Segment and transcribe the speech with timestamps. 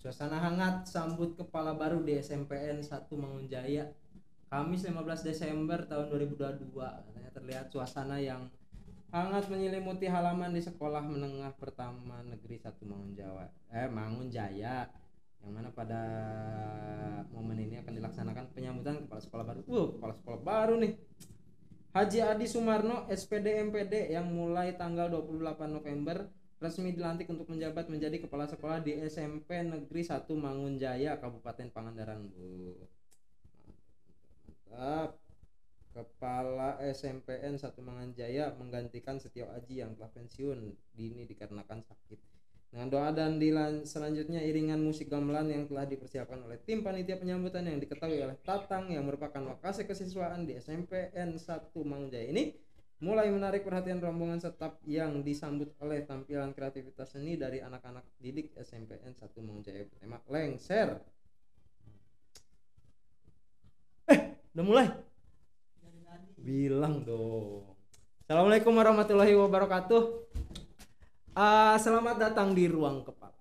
[0.00, 3.92] Suasana hangat sambut kepala baru di SMPN 1 Mangunjaya.
[4.48, 6.72] Kamis 15 Desember tahun 2022.
[6.72, 8.48] Katanya terlihat suasana yang
[9.12, 13.52] hangat menyelimuti halaman di sekolah menengah pertama negeri 1 Mangunjaya.
[13.70, 14.88] Eh Mangunjaya
[15.40, 16.00] yang mana pada
[17.32, 19.60] momen ini akan dilaksanakan penyambutan kepala sekolah baru.
[19.68, 20.92] Uh, kepala sekolah baru nih.
[21.90, 26.30] Haji Adi Sumarno SPD MPD yang mulai tanggal 28 November
[26.62, 32.30] resmi dilantik untuk menjabat menjadi kepala sekolah di SMP Negeri 1 Mangunjaya Kabupaten Pangandaran.
[34.70, 35.18] Mantap.
[35.90, 42.29] Kepala SMPN 1 Mangunjaya menggantikan Setio Aji yang telah pensiun dini dikarenakan sakit.
[42.70, 47.66] Dengan doa dan dilan selanjutnya iringan musik gamelan yang telah dipersiapkan oleh tim panitia penyambutan
[47.66, 52.54] yang diketahui oleh Tatang yang merupakan wakase kesiswaan di SMPN 1 Mangunjaya ini
[53.02, 59.18] mulai menarik perhatian rombongan setap yang disambut oleh tampilan kreativitas seni dari anak-anak didik SMPN
[59.18, 60.94] 1 Mangunjaya bertema lengser.
[64.06, 64.20] Eh,
[64.54, 64.86] udah mulai?
[66.38, 67.66] Bilang dong.
[68.30, 70.02] Assalamualaikum warahmatullahi wabarakatuh.
[71.30, 73.38] Uh, selamat datang di ruang kepala.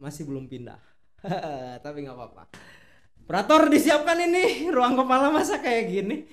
[0.00, 0.80] Masih belum pindah,
[1.84, 2.48] tapi nggak apa-apa.
[3.20, 6.24] Operator disiapkan ini ruang kepala masa kayak gini.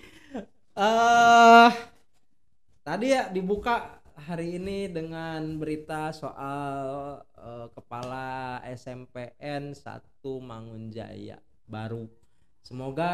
[0.71, 1.67] Uh,
[2.87, 12.07] tadi ya dibuka hari ini dengan berita soal uh, kepala SMPN 1 Mangunjaya baru.
[12.63, 13.11] Semoga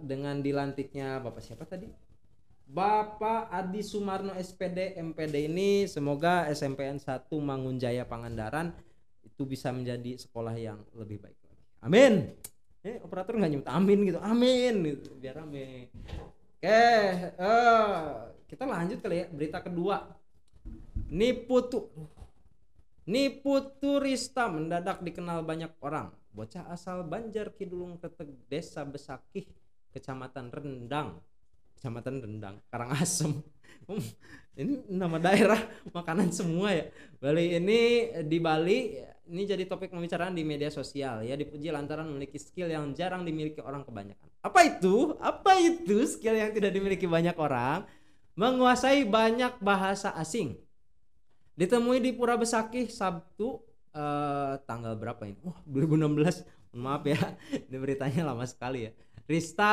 [0.00, 2.09] dengan dilantiknya Bapak siapa tadi?
[2.70, 8.70] Bapak Adi Sumarno SPD MPD ini semoga SMPN 1 Mangunjaya Pangandaran
[9.26, 11.66] itu bisa menjadi sekolah yang lebih baik lagi.
[11.82, 12.30] Amin.
[12.86, 14.18] Eh operator nggak nyebut amin gitu.
[14.22, 15.90] Amin gitu biar rame.
[16.62, 16.86] Oke,
[17.42, 20.06] uh, kita lanjut kali ya berita kedua.
[21.10, 21.90] Nipu tuh
[23.10, 26.14] Nipu turista mendadak dikenal banyak orang.
[26.30, 29.50] Bocah asal Banjar Kidulung Teteg Desa Besakih,
[29.90, 31.18] Kecamatan Rendang,
[31.80, 33.40] Kecamatan Rendang, Karangasem.
[33.88, 34.04] Hmm,
[34.60, 35.56] ini nama daerah
[35.96, 36.92] makanan semua ya.
[37.16, 37.80] Bali ini
[38.28, 39.00] di Bali
[39.32, 43.64] ini jadi topik pembicaraan di media sosial ya dipuji lantaran memiliki skill yang jarang dimiliki
[43.64, 44.28] orang kebanyakan.
[44.44, 45.16] Apa itu?
[45.24, 47.88] Apa itu skill yang tidak dimiliki banyak orang?
[48.36, 50.60] Menguasai banyak bahasa asing.
[51.56, 53.56] Ditemui di Pura Besakih Sabtu
[53.96, 55.40] eh, tanggal berapa ini?
[55.48, 56.44] Wah, 2016.
[56.70, 57.18] Maaf ya,
[57.66, 58.92] ini beritanya lama sekali ya.
[59.30, 59.70] Rista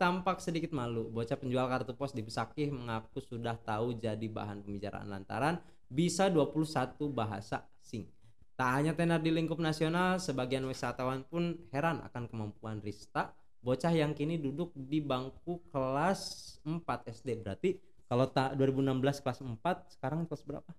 [0.00, 1.12] tampak sedikit malu.
[1.12, 5.60] Bocah penjual kartu pos di Besakih mengaku sudah tahu jadi bahan pembicaraan lantaran
[5.92, 8.08] bisa 21 bahasa asing.
[8.56, 14.16] Tak hanya tenar di lingkup nasional, sebagian wisatawan pun heran akan kemampuan Rista, bocah yang
[14.16, 16.80] kini duduk di bangku kelas 4
[17.12, 17.44] SD.
[17.44, 17.76] Berarti
[18.08, 20.72] kalau tak 2016 kelas 4, sekarang kelas berapa?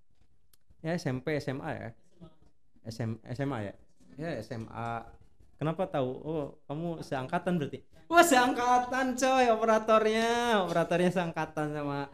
[0.82, 1.90] Ya SMP, SMA ya.
[2.82, 3.74] SM, SMA ya.
[4.18, 5.06] Ya SMA.
[5.62, 6.10] Kenapa tahu?
[6.26, 7.86] Oh, kamu seangkatan berarti.
[8.08, 12.08] Wah seangkatan coy operatornya Operatornya seangkatan sama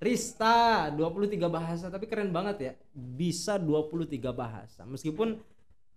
[0.00, 5.42] Rista 23 bahasa tapi keren banget ya Bisa 23 bahasa Meskipun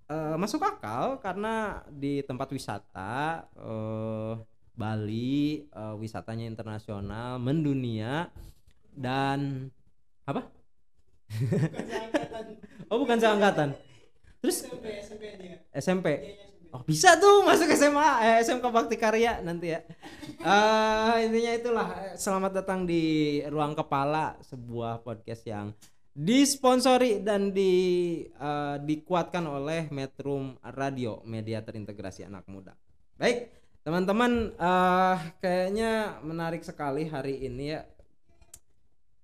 [0.10, 4.42] uh, masuk akal karena di tempat wisata uh,
[4.74, 8.34] Bali uh, wisatanya internasional mendunia
[8.90, 9.70] dan
[10.26, 10.50] apa?
[12.90, 13.78] oh bukan seangkatan.
[14.42, 15.58] Terus SMP SMP dia.
[15.78, 16.08] SMP.
[16.74, 19.86] Oh bisa tuh masuk SMA eh, SMK Bakti Karya nanti ya.
[20.42, 25.70] Uh, intinya itulah selamat datang di Ruang Kepala sebuah podcast yang
[26.18, 32.74] disponsori dan di uh, dikuatkan oleh Metrum Radio media terintegrasi anak muda.
[33.22, 33.54] Baik
[33.86, 37.86] teman-teman uh, kayaknya menarik sekali hari ini ya.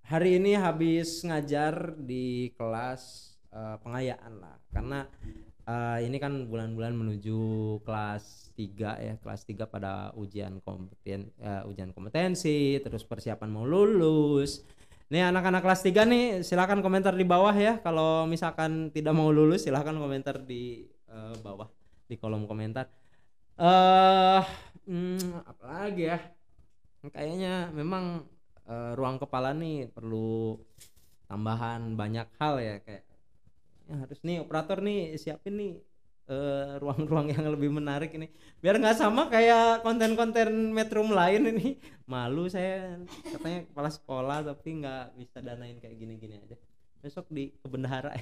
[0.06, 5.10] Hari ini habis ngajar di kelas uh, pengayaan lah karena
[5.70, 7.40] uh, ini kan bulan-bulan menuju
[7.86, 14.66] kelas 3 ya kelas 3 pada ujian kompeten uh, ujian kompetensi terus persiapan mau lulus.
[15.10, 17.82] Nih anak-anak kelas 3 nih silahkan komentar di bawah ya.
[17.82, 21.70] Kalau misalkan tidak mau lulus silahkan komentar di uh, bawah
[22.10, 22.90] di kolom komentar.
[23.60, 24.44] Eh uh,
[24.90, 26.20] hmm, apa lagi ya?
[27.00, 28.28] Kayaknya memang
[28.68, 30.60] uh, ruang kepala nih perlu
[31.30, 33.09] tambahan banyak hal ya kayak
[33.90, 35.74] ya harus nih operator nih siapin nih
[36.78, 38.30] ruang-ruang uh, yang lebih menarik ini.
[38.62, 41.82] Biar nggak sama kayak konten-konten metrum lain ini.
[42.06, 46.54] Malu saya katanya kepala sekolah tapi nggak bisa danain kayak gini-gini aja.
[47.02, 48.14] Besok di kebendahara.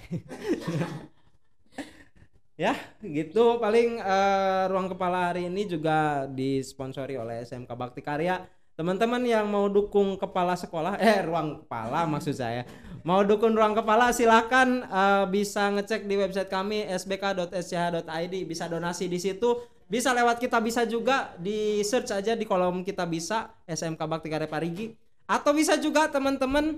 [2.57, 2.73] Ya
[3.05, 3.61] gitu.
[3.61, 8.41] Paling uh, ruang kepala hari ini juga disponsori oleh SMK Bakti Karya
[8.77, 12.63] teman-teman yang mau dukung kepala sekolah eh ruang kepala maksud saya.
[13.01, 19.17] Mau dukung ruang kepala silahkan eh, bisa ngecek di website kami sbk.sch.id bisa donasi di
[19.17, 19.57] situ.
[19.87, 24.45] Bisa lewat kita bisa juga di search aja di kolom kita bisa SMK Bakti Karya
[24.45, 24.93] Parigi.
[25.27, 26.77] Atau bisa juga teman-teman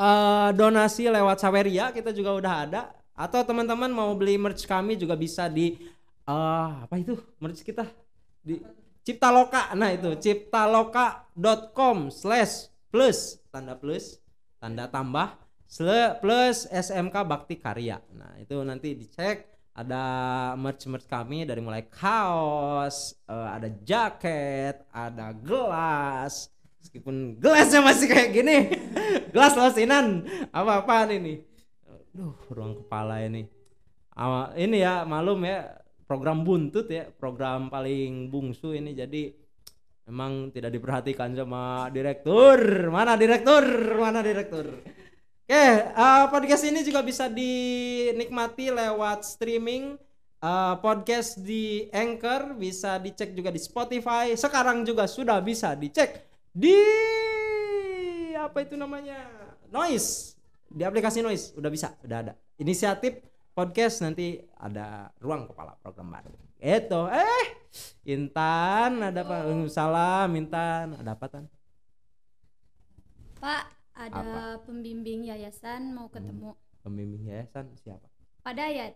[0.00, 2.82] eh, donasi lewat Saweria kita juga udah ada.
[3.12, 5.76] Atau teman-teman mau beli merch kami juga bisa di
[6.24, 7.20] eh, apa itu?
[7.36, 7.84] Merch kita?
[8.40, 8.62] Di
[9.02, 9.74] Ciptaloka.
[9.74, 10.14] Nah itu.
[10.18, 13.42] Ciptaloka.com slash plus.
[13.52, 14.22] Tanda plus
[14.62, 15.34] tanda tambah
[16.22, 17.98] plus SMK Bakti Karya.
[18.14, 19.50] Nah itu nanti dicek.
[19.72, 20.04] Ada
[20.60, 26.52] merch merch kami dari mulai kaos eh, ada jaket ada gelas.
[26.84, 28.56] Meskipun gelasnya masih kayak gini.
[29.32, 31.46] Gelas losinan apa apaan ini?
[32.10, 33.46] Duh, ruang kepala ini.
[34.58, 35.78] Ini ya malum ya
[36.12, 38.92] program buntut ya program paling bungsu ini.
[38.92, 39.32] Jadi
[40.12, 42.60] memang tidak diperhatikan sama direktur.
[42.92, 43.64] Mana direktur?
[43.96, 44.68] Mana direktur?
[45.48, 49.96] Oke eh, podcast ini juga bisa dinikmati lewat streaming
[50.36, 54.36] eh, podcast di Anchor bisa dicek juga di Spotify.
[54.36, 56.76] Sekarang juga sudah bisa dicek di
[58.36, 59.32] apa itu namanya?
[59.72, 60.36] Noise.
[60.68, 62.32] Di aplikasi Noise udah bisa udah ada.
[62.60, 66.32] Inisiatif podcast nanti ada ruang kepala program baru.
[66.56, 67.46] Itu eh
[68.08, 69.44] Intan ada apa?
[69.68, 70.96] Salam Intan.
[70.96, 71.44] Ada apa Tan?
[73.42, 73.64] Pak,
[73.98, 76.54] ada pembimbing yayasan mau ketemu.
[76.82, 78.06] pembimbing yayasan siapa?
[78.42, 78.94] Pak Dayat.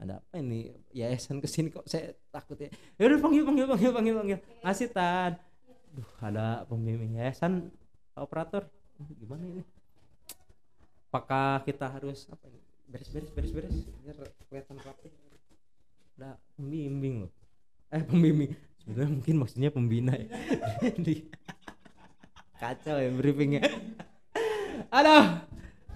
[0.00, 0.70] Ada apa ini?
[0.94, 2.70] Yayasan ke sini kok saya takut ya.
[3.00, 4.38] Ya udah panggil panggil panggil panggil panggil.
[4.62, 5.40] Masih Tan.
[5.90, 7.72] Duh, ada pembimbing yayasan
[8.14, 8.68] operator.
[9.18, 9.62] Gimana ini?
[11.10, 13.76] Apakah kita harus apa ini beres beres beres beres.
[14.02, 14.16] Biar
[14.50, 15.08] kelihatan rapi.
[16.18, 17.32] Ada pembimbing loh.
[17.94, 18.52] Eh pembimbing.
[18.82, 20.28] Sebenarnya mungkin maksudnya pembina ya.
[21.06, 21.30] Di-
[22.60, 23.62] kacau ya briefingnya.
[24.90, 25.46] Aduh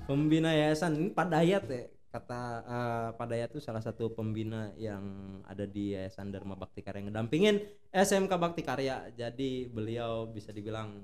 [0.06, 0.96] pembina yayasan.
[0.96, 1.84] Ini Pak Dayat ya.
[2.14, 5.02] Kata eh, Pak Dayat itu salah satu pembina yang
[5.50, 7.58] ada di Yayasan Dharma Bakti Karya yang ngedampingin
[7.90, 9.10] SMK Bakti Karya.
[9.18, 11.02] Jadi beliau bisa dibilang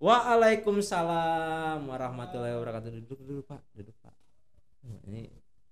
[0.00, 3.04] Waalaikumsalam warahmatullahi wabarakatuh.
[3.04, 3.60] Duduk dulu Pak.
[3.76, 4.16] Duduk Pak
[4.84, 5.28] ini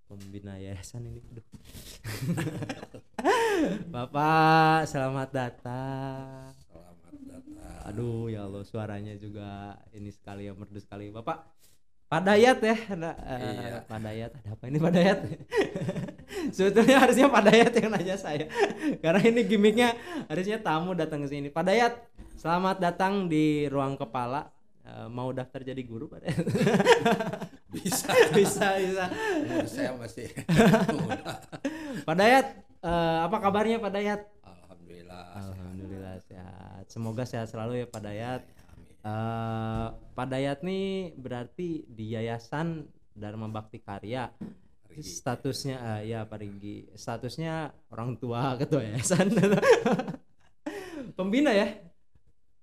[0.08, 1.44] pembina yayasan ini Aduh.
[3.94, 6.52] Bapak selamat datang.
[6.56, 7.78] Selamat datang.
[7.88, 11.10] Aduh ya Allah suaranya juga ini sekali ya merdu sekali.
[11.10, 11.56] Bapak
[12.08, 13.78] Pak Dayat ya ada, eh, Iya.
[13.84, 15.18] Pak Dayat ada apa ini Pak Dayat
[16.56, 18.46] Sebetulnya harusnya Pak Dayat yang nanya saya.
[19.04, 19.92] Karena ini gimmicknya
[20.24, 21.48] harusnya tamu datang ke sini.
[21.52, 22.00] Pak Dayat
[22.40, 24.48] selamat datang di ruang kepala.
[24.88, 26.44] Eh, Mau daftar jadi guru Pak Dayat
[27.74, 28.08] Bisa.
[28.32, 29.04] Bisa bisa
[29.44, 30.32] Umur saya masih
[31.04, 31.36] muda.
[32.08, 32.46] Pak Dayat
[32.80, 35.24] eh, apa kabarnya Pak Dayat Alhamdulillah.
[35.36, 38.42] Alhamdulillah sehat Semoga sehat selalu ya Pak Dayat.
[39.04, 44.32] Eh, Pak Dayat nih berarti di Yayasan Dharma Bakti Karya
[44.88, 45.04] Rigi.
[45.20, 49.28] statusnya eh, ya Pak Rigi statusnya orang tua ketua yayasan
[51.18, 51.68] pembina ya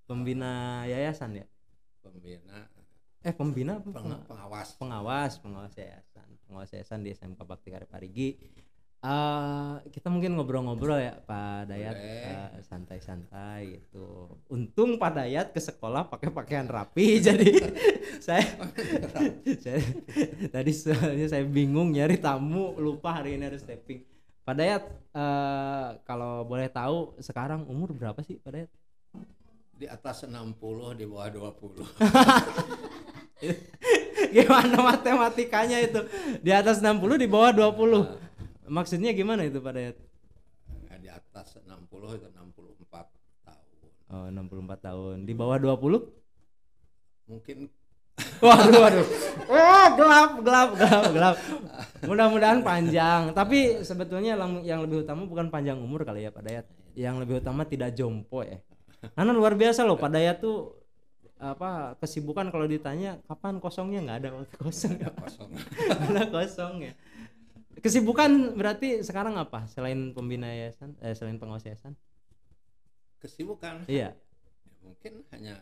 [0.08, 1.46] pembina yayasan ya
[2.02, 2.75] Pembina
[3.26, 3.90] eh pembina apa?
[3.90, 4.78] peng- pengawas.
[4.78, 6.28] pengawas pengawas yayasan.
[6.46, 8.38] Pengawas yayasan di SMK Bakti Karya Parigi.
[9.06, 11.94] Eh, kita mungkin ngobrol-ngobrol ya Pak Dayat.
[11.98, 14.30] Eh, santai-santai gitu.
[14.50, 17.50] Untung Pak Dayat ke sekolah pakai pakaian rapi jadi
[18.18, 18.46] saya
[19.64, 19.82] saya
[20.50, 24.02] tadi soalnya saya bingung nyari tamu lupa hari ini harus taping.
[24.46, 24.82] Pak Dayat
[25.14, 28.70] eh, kalau boleh tahu sekarang umur berapa sih Pak Dayat?
[29.76, 30.32] Di atas 60,
[30.96, 31.84] di bawah 20.
[34.36, 36.00] gimana matematikanya itu
[36.40, 39.96] di atas 60 di bawah 20 maksudnya gimana itu Pak Dayat
[40.96, 42.88] Nah, di atas 60 itu 64
[43.44, 43.84] tahun.
[44.08, 45.16] Oh, 64 tahun.
[45.28, 46.08] Di bawah 20?
[47.28, 47.68] Mungkin
[48.40, 49.06] Waduh, waduh.
[49.44, 51.36] Oh, gelap, gelap, gelap, gelap.
[52.00, 53.36] Mudah-mudahan panjang.
[53.36, 56.64] Tapi sebetulnya yang, yang lebih utama bukan panjang umur kali ya Pak Dayat.
[56.96, 58.56] Yang lebih utama tidak jompo ya.
[59.12, 60.80] Karena luar biasa loh Pak Dayat tuh
[61.36, 65.50] apa kesibukan kalau ditanya kapan kosongnya nggak ada waktu kosong ada kosong.
[66.08, 66.92] ada kosong ya
[67.84, 71.92] kesibukan berarti sekarang apa selain pembina yayasan eh selain pengawas yayasan
[73.16, 73.88] Kesibukan.
[73.88, 74.20] iya Ya,
[74.84, 75.56] mungkin hanya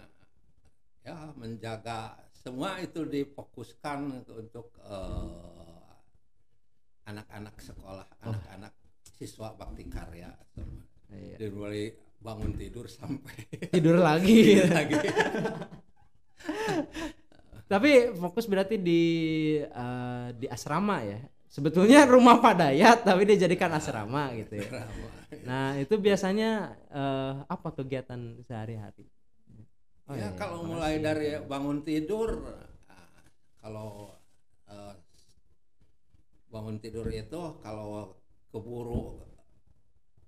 [1.00, 5.92] ya menjaga semua itu difokuskan untuk, eh,
[7.08, 8.72] anak-anak sekolah, anak-anak
[9.16, 10.84] siswa bakti karya semua.
[11.12, 11.36] Iya.
[11.40, 11.84] Dari
[12.24, 13.36] bangun tidur sampai
[13.76, 14.96] tidur lagi lagi.
[17.72, 19.02] Tapi fokus berarti di
[19.60, 21.20] eh, di asrama ya.
[21.54, 24.66] sebetulnya rumah Pak Dayat tapi dijadikan asrama gitu ya.
[24.66, 25.06] Asrama.
[25.46, 29.06] Nah, itu biasanya eh, apa kegiatan sehari-hari?
[30.04, 32.42] Oh, ya iya, kalau mulai dari bangun tidur
[32.90, 33.16] ah,
[33.62, 34.12] kalau
[34.68, 34.94] eh,
[36.52, 38.18] bangun tidur itu kalau
[38.52, 39.24] keburu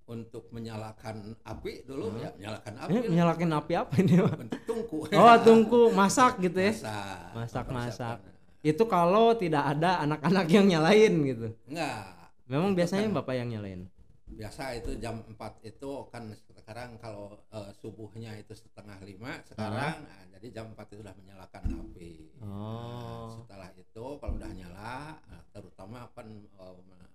[0.06, 4.14] untuk menyalakan api dulu ya menyalakan api Ini menyalakan api apa ini,
[4.62, 6.70] tungku Oh, tungku masak gitu ya.
[6.70, 8.16] masak Masak-masak.
[8.22, 8.34] mempersiapkan.
[8.62, 11.46] Itu kalau tidak ada anak-anak yang nyalain gitu.
[11.66, 12.06] enggak
[12.46, 13.82] Memang Itu biasanya kan- Bapak yang nyalain.
[14.28, 20.22] biasa itu jam 4 itu kan sekarang kalau eh, subuhnya itu setengah lima sekarang nah,
[20.28, 23.26] jadi jam 4 itu sudah menyalakan api Nah, Oh.
[23.32, 27.10] setelah itu kalau udah nyala nah, terutama kan eh, ma-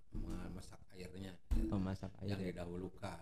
[0.49, 1.33] memasak airnya
[1.67, 2.29] Memasak air.
[2.29, 2.47] yang ya.
[2.51, 3.19] didahulukan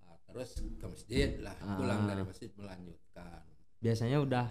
[0.00, 2.06] Nah, terus ke masjid lah pulang Ah.
[2.08, 3.42] dari masjid melanjutkan
[3.76, 4.46] Biasanya udah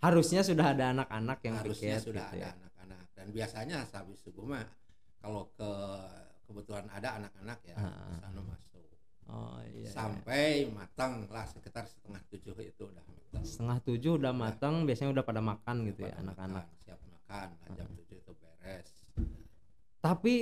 [0.00, 2.50] harusnya sudah ada anak-anak yang harusnya piket sudah gitu ada ya.
[2.54, 4.64] anak-anak dan biasanya habis subuh mah
[5.18, 5.70] kalau ke
[6.42, 8.16] kebetulan ada anak-anak ya Ah.
[8.18, 8.68] sana masuk
[9.26, 9.86] Oh iya.
[9.86, 9.90] iya.
[9.90, 15.22] sampai matang lah sekitar setengah tujuh itu udah matang Setengah tujuh udah matang, biasanya udah
[15.22, 16.64] pada makan gitu ya Pada anak-anak.
[16.66, 18.90] makan, siap makan nah, jam tujuh itu beres
[20.00, 20.34] Tapi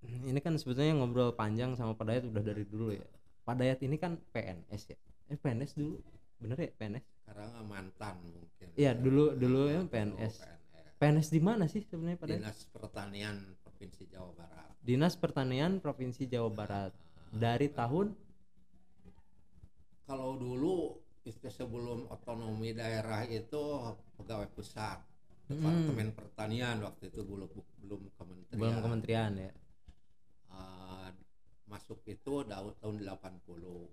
[0.00, 3.04] ini kan sebetulnya ngobrol panjang sama Pak Dayat udah dari dulu ya.
[3.42, 4.98] Pak Dayat ini kan PNS ya.
[5.26, 5.98] Eh PNS dulu,
[6.38, 7.04] bener ya PNS?
[7.20, 10.34] sekarang mantan mungkin Iya, dulu- dulu ya PNS.
[10.40, 10.96] PNS.
[10.96, 12.40] PNS di mana sih sebenarnya Pak Dayat?
[12.40, 16.92] dinas pertanian provinsi Jawa Barat Dinas Pertanian Provinsi Jawa Barat.
[17.28, 18.16] Dari tahun
[20.02, 23.60] kalau dulu itu sebelum otonomi daerah itu
[24.16, 24.96] pegawai pusat
[25.44, 25.60] Hmm.
[25.60, 29.52] departemen pertanian waktu itu belum belum kementerian belum kementerian ya.
[30.48, 31.12] Ah,
[31.64, 33.88] masuk itu tahun 80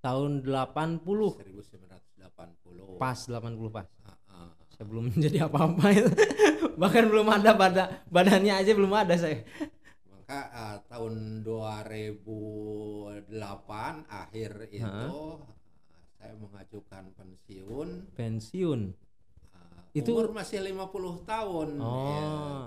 [0.00, 3.86] Tahun 80 1980 pas 80 pas.
[4.02, 4.50] Ah, ah.
[4.72, 6.10] Saya belum menjadi apa-apa itu.
[6.80, 9.44] Bahkan belum ada badan badannya aja belum ada saya.
[10.08, 13.34] maka ah, tahun 2008
[14.06, 15.18] akhir itu
[16.14, 18.80] saya mengajukan pensiun Pensiun.
[19.50, 20.80] Ah, Itu- umur masih 50
[21.24, 22.06] tahun Oh.
[22.06, 22.20] ya,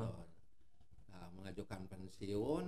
[0.04, 0.22] gitu.
[1.08, 2.66] Nah, mengajukan pensiun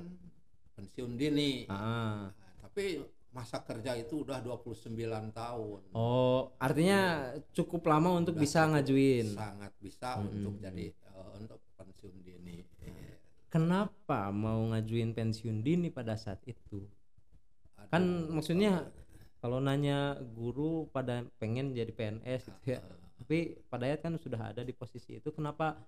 [0.76, 2.30] pensiun dini Ah.
[2.30, 3.02] Nah, tapi
[3.32, 9.28] masa kerja itu udah 29 tahun Oh, artinya cukup lama untuk Udah bisa ngajuin.
[9.32, 10.32] sangat bisa Mm-mm.
[10.32, 12.64] untuk jadi eh, untuk pensiun dini.
[13.48, 16.84] Kenapa mau ngajuin pensiun dini pada saat itu?
[17.80, 19.04] Aduh, Kan maksudnya eh,
[19.40, 22.80] kalau nanya guru pada pengen jadi PNS gitu ya.
[22.84, 23.38] eh, Tapi
[23.72, 25.80] Pak Dayat kan sudah ada di posisi itu, kenapa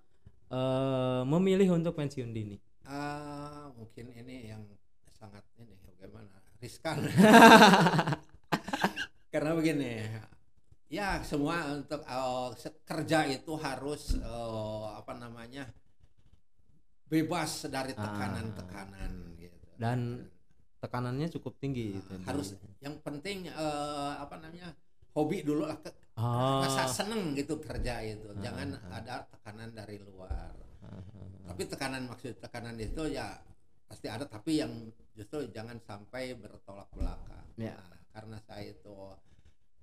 [0.48, 2.56] eh, memilih untuk pensiun dini?
[2.88, 4.64] Ah, mungkin ini yang
[5.12, 7.04] sangat ini bagaimana riskan
[9.32, 10.08] karena begini
[10.88, 12.02] ya semua untuk
[12.56, 15.68] se- kerja itu harus eh, apa namanya
[17.08, 18.04] bebas dari Ah.
[18.04, 20.28] tekanan-tekanan gitu Dan
[20.78, 22.12] tekanannya cukup tinggi gitu.
[22.24, 24.74] Ah, harus yang penting eh, apa namanya
[25.12, 26.66] hobi dulu lah ke, Oh.
[26.90, 28.98] seneng gitu kerja itu Ah, jangan ah.
[28.98, 31.02] ada tekanan dari luar Ah,
[31.48, 33.40] tapi tekanan maksud tekanan itu ya
[33.84, 34.72] pasti ada tapi yang
[35.14, 37.74] justru jangan sampai bertolak belakang Ya.
[37.74, 38.94] Nah, karena saya itu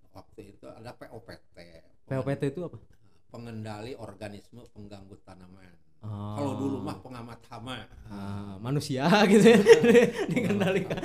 [0.09, 1.57] waktu itu ada POPT
[2.05, 2.79] POPT itu apa?
[3.27, 6.37] pengendali organisme pengganggu tanaman Oh.
[6.37, 9.59] kalau dulu mah pengamat hama Ah, manusia gitu ya
[10.31, 11.01] dikendalikan.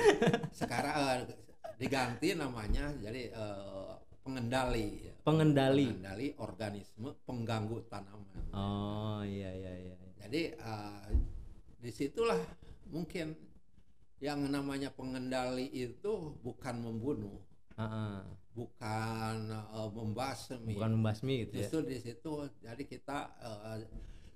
[0.52, 1.20] sekarang eh,
[1.78, 5.88] diganti namanya jadi eh, pengendali Pengendali.
[5.88, 9.96] pengendali organisme pengganggu tanaman Oh iya iya iya.
[10.20, 11.06] Jadi eh,
[11.80, 12.40] di situlah
[12.92, 13.34] mungkin
[14.20, 17.40] yang namanya pengendali itu bukan membunuh
[17.80, 18.24] ah.
[18.52, 21.60] bukan eh, membasmi bukan membasmi gitu ya.
[21.64, 23.80] justru di situ jadi kita eh,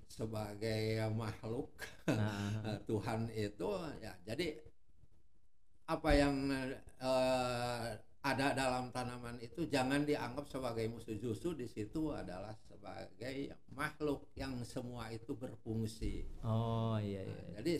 [0.08, 1.74] sebagai makhluk
[2.08, 3.68] Nah, eh, Tuhan itu
[4.04, 4.56] ya jadi
[5.84, 6.36] apa yang
[7.00, 7.86] eh,
[8.24, 11.12] ada dalam tanaman itu jangan dianggap sebagai musuh.
[11.20, 16.24] Justru di situ adalah sebagai makhluk yang semua itu berfungsi.
[16.40, 17.36] Oh iya iya.
[17.36, 17.72] Nah, jadi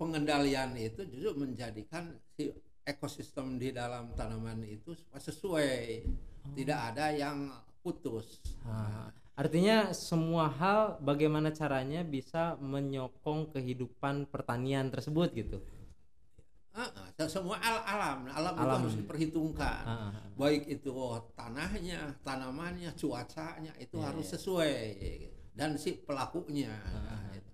[0.00, 2.48] pengendalian itu justru menjadikan si
[2.88, 6.08] ekosistem di dalam tanaman itu sesuai.
[6.56, 7.52] Tidak ada yang
[7.84, 8.40] putus.
[8.64, 15.60] Ah, artinya semua hal bagaimana caranya bisa menyokong kehidupan pertanian tersebut gitu.
[16.70, 18.78] Ah, ah, semua al- alam alam, itu Alam.
[18.78, 20.30] harus diperhitungkan Ah, ah, ah.
[20.38, 20.94] baik itu
[21.34, 24.32] tanahnya, tanamannya, cuacanya itu Iya, harus iya.
[24.38, 24.74] sesuai
[25.58, 26.70] dan si pelakunya.
[27.34, 27.50] Gitu.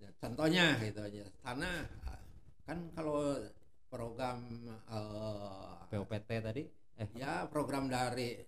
[0.00, 1.76] Ya, Contohnya gitu aja tanah
[2.08, 2.20] ah,
[2.64, 3.36] kan kalau
[3.92, 4.40] program
[4.88, 6.62] eh, POPT tadi.
[6.94, 8.38] Eh, ya program dari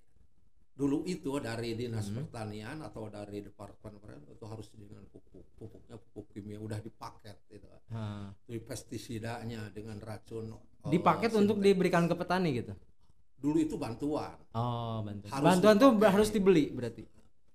[0.76, 2.20] dulu itu dari dinas Hmm.
[2.22, 7.64] pertanian atau dari departemen pertanian itu harus dengan pupuk pupuknya pupuk kimia udah dipaket gitu
[7.90, 8.28] ah,
[8.62, 11.72] pestisidanya dengan racun eh, Dipaket untuk sintetis.
[11.72, 12.76] diberikan ke petani gitu.
[13.36, 15.28] dulu itu bantuan Oh, bantuan.
[15.30, 16.12] Harus bantuan tuh dipakai.
[16.12, 17.02] harus dibeli berarti.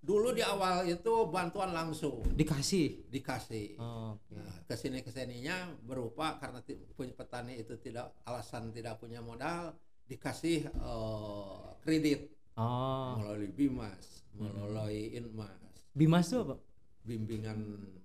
[0.01, 3.05] dulu di awal itu bantuan langsung Dikasih.
[3.07, 4.33] dikasih Oh, Oke.
[4.33, 6.57] Nah, ke sini ke sininya berupa karena
[6.91, 15.15] punya petani itu tidak alasan tidak punya modal dikasih eh, kredit Oh, melalui Bimas, melalui
[15.15, 15.55] Inmas,
[15.91, 16.55] Bimas tuh apa?
[17.01, 17.57] bimbingan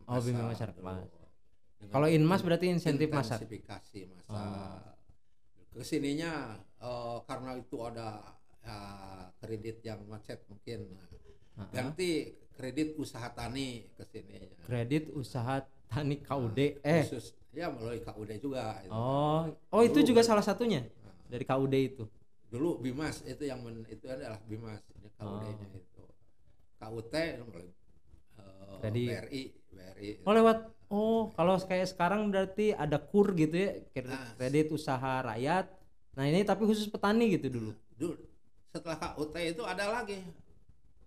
[0.06, 0.82] Oh, bimbingan masyarakat.
[1.86, 3.44] Kalau Inmas berarti insentif masyarakat.
[3.44, 4.32] intensifikasi masa.
[4.32, 4.78] Oh.
[5.76, 8.32] Ke sininya eh, karena itu ada
[8.64, 8.78] ya,
[9.36, 11.04] kredit yang macet mungkin nah,
[11.60, 11.72] Ha-ha.
[11.72, 14.56] ganti kredit usaha tani ke sininya.
[14.64, 16.58] Kredit usaha tani KUD.
[16.80, 17.04] Eh.
[17.04, 18.80] Khusus ya melalui KUD juga.
[18.80, 18.90] itu.
[18.90, 22.04] Oh, oh itu juga kan- salah satunya Nah, dari KUD itu.
[22.46, 25.76] Dulu Bimas itu yang men- itu adalah Bimas ini KUD-nya Oh.
[25.76, 26.04] itu.
[26.76, 27.72] KUT melalui
[28.36, 29.06] eh, Kredit.
[29.08, 30.10] BRI, BRI.
[30.22, 30.58] Oh lewat.
[30.86, 34.30] Oh, kalau kayak sekarang berarti ada kur gitu ya, kredit, Nah.
[34.38, 35.66] kredit usaha rakyat.
[36.14, 37.72] Nah ini tapi khusus petani gitu dulu.
[37.92, 38.14] dulu
[38.70, 40.20] setelah KUT itu ada lagi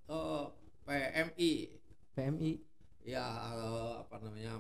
[0.10, 0.44] eh,
[0.84, 1.52] PMI
[2.12, 2.52] PMI.
[3.06, 4.58] ya eh, apa namanya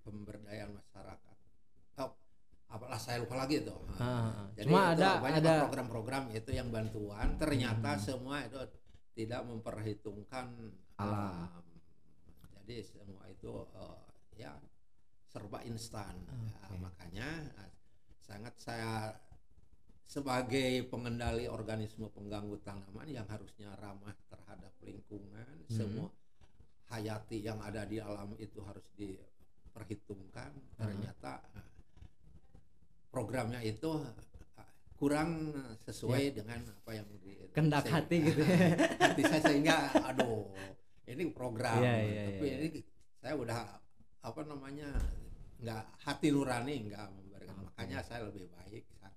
[0.00, 1.36] pemberdayaan masyarakat
[1.98, 2.10] oh,
[2.66, 4.46] apalah saya lupa lagi itu Ah, ah, ah.
[4.52, 8.02] jadi Cuma itu ada banyak ada program-program itu yang bantuan ternyata Hmm.
[8.02, 8.58] semua itu
[9.14, 10.46] tidak memperhitungkan
[10.98, 11.46] Alam.
[11.46, 11.64] alam
[12.58, 13.98] jadi semua itu eh,
[14.36, 14.52] ya
[15.24, 16.82] serba instan Ya, Oke.
[16.82, 17.70] makanya eh,
[18.18, 19.14] sangat saya
[20.02, 25.70] sebagai pengendali organisme pengganggu tanaman yang harusnya ramah terhadap lingkungan Hmm.
[25.70, 26.08] semua
[26.86, 30.74] hayati yang ada di alam itu harus diperhitungkan Hmm.
[30.76, 31.42] ternyata
[33.16, 33.88] programnya itu
[34.92, 37.72] kurang sesuai dengan apa yang di Ya.
[37.80, 38.52] Saya- hati gitu ya.
[39.08, 40.44] hati saya sehingga aduh
[41.08, 42.68] ini program Iya, iya, tapi iya, ini
[43.16, 43.58] saya udah
[44.20, 44.92] apa namanya
[45.56, 49.08] nggak hati nurani nggak memberikan makanya saya lebih baik saya,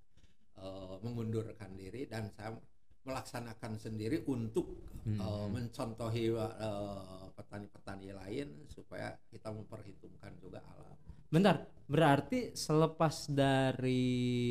[0.55, 2.55] eh, mengundurkan diri dan saya
[3.03, 4.71] melaksanakan sendiri untuk
[5.03, 5.19] Hmm.
[5.19, 10.95] eh, mencontohi eh, petani-petani lain supaya kita memperhitungkan juga alam
[11.29, 11.55] Bentar,
[11.85, 14.01] berarti selepas dari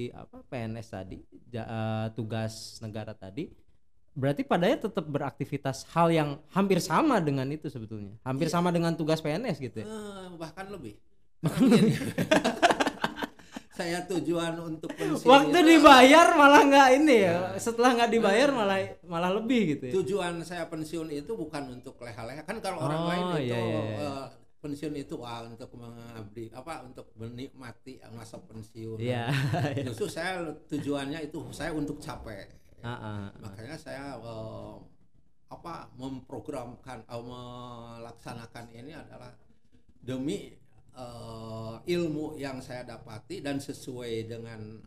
[0.08, 3.50] apa PNS tadi, ja- eh, tugas negara tadi,
[4.12, 8.54] berarti padanya tetap beraktivitas hal yang hampir sama dengan itu sebetulnya, hampir Iya.
[8.54, 9.86] sama dengan tugas PNS gitu ya.
[9.86, 10.94] Eh, bahkan lebih
[13.72, 17.58] saya tujuan untuk pensiun Waktu itu- dibayar malah nggak ini ya, Nah.
[17.58, 19.92] setelah nggak dibayar malah malah lebih gitu ya.
[19.98, 23.80] tujuan saya pensiun itu bukan untuk leha-leha kan kalau orang Oh, lain itu iya, iya,
[23.80, 24.10] iya.
[24.58, 29.30] Eh, pensiun itu wah untuk mengabdi apa untuk menikmati masa pensiun Iya.
[29.86, 33.28] justru saya tujuannya itu saya untuk capek Ah, ah, ah.
[33.38, 34.74] makanya saya eh,
[35.48, 39.30] apa memprogramkan atau melaksanakan ini adalah
[39.98, 40.54] demi
[40.92, 44.82] eh, ilmu yang saya dapati dan sesuai dengan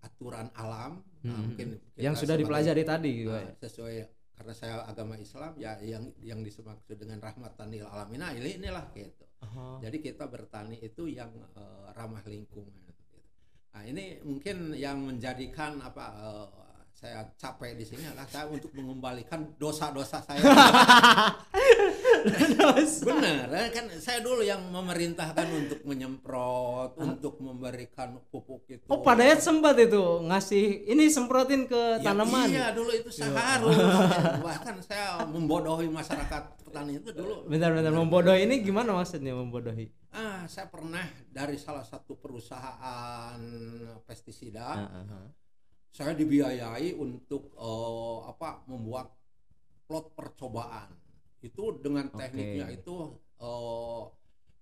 [0.00, 1.56] aturan alam Nah, Hmm.
[1.56, 3.52] mungkin Yang sudah sebagai- dipelajari tadi Nah, ya.
[3.58, 3.96] sesuai
[4.34, 8.90] karena saya agama Islam ya yang yang dimaksud dengan rahmatan lil alamin nah, ini inilah
[8.92, 9.24] gitu.
[9.46, 9.78] Oh.
[9.78, 12.74] Jadi kita bertani itu yang eh, ramah lingkungan.
[12.90, 13.18] gitu.
[13.74, 16.46] Nah ini mungkin yang menjadikan apa eh,
[16.94, 20.42] saya capek di sini adalah saya untuk mengembalikan dosa-dosa saya.
[22.24, 28.84] Benar, eh, kan saya dulu yang memerintahkan untuk menyemprot, untuk memberikan pupuk itu.
[28.88, 32.48] Oh, padahal sempat itu ngasih ini semprotin ke Ya, tanaman.
[32.48, 33.28] Iya dulu itu Ya.
[33.28, 33.76] saya harus.
[34.48, 37.44] Bahkan saya membodohi masyarakat petani itu dulu.
[37.46, 39.92] Bentar-bentar membodohi ini gimana maksudnya membodohi?
[40.10, 43.36] Ah, saya pernah dari salah satu perusahaan
[44.06, 45.26] pestisida, Ah, ah, ah.
[45.90, 49.12] saya dibiayai untuk eh, apa membuat
[49.84, 51.03] plot percobaan.
[51.44, 52.96] Itu dengan tekniknya itu
[53.36, 54.02] eh,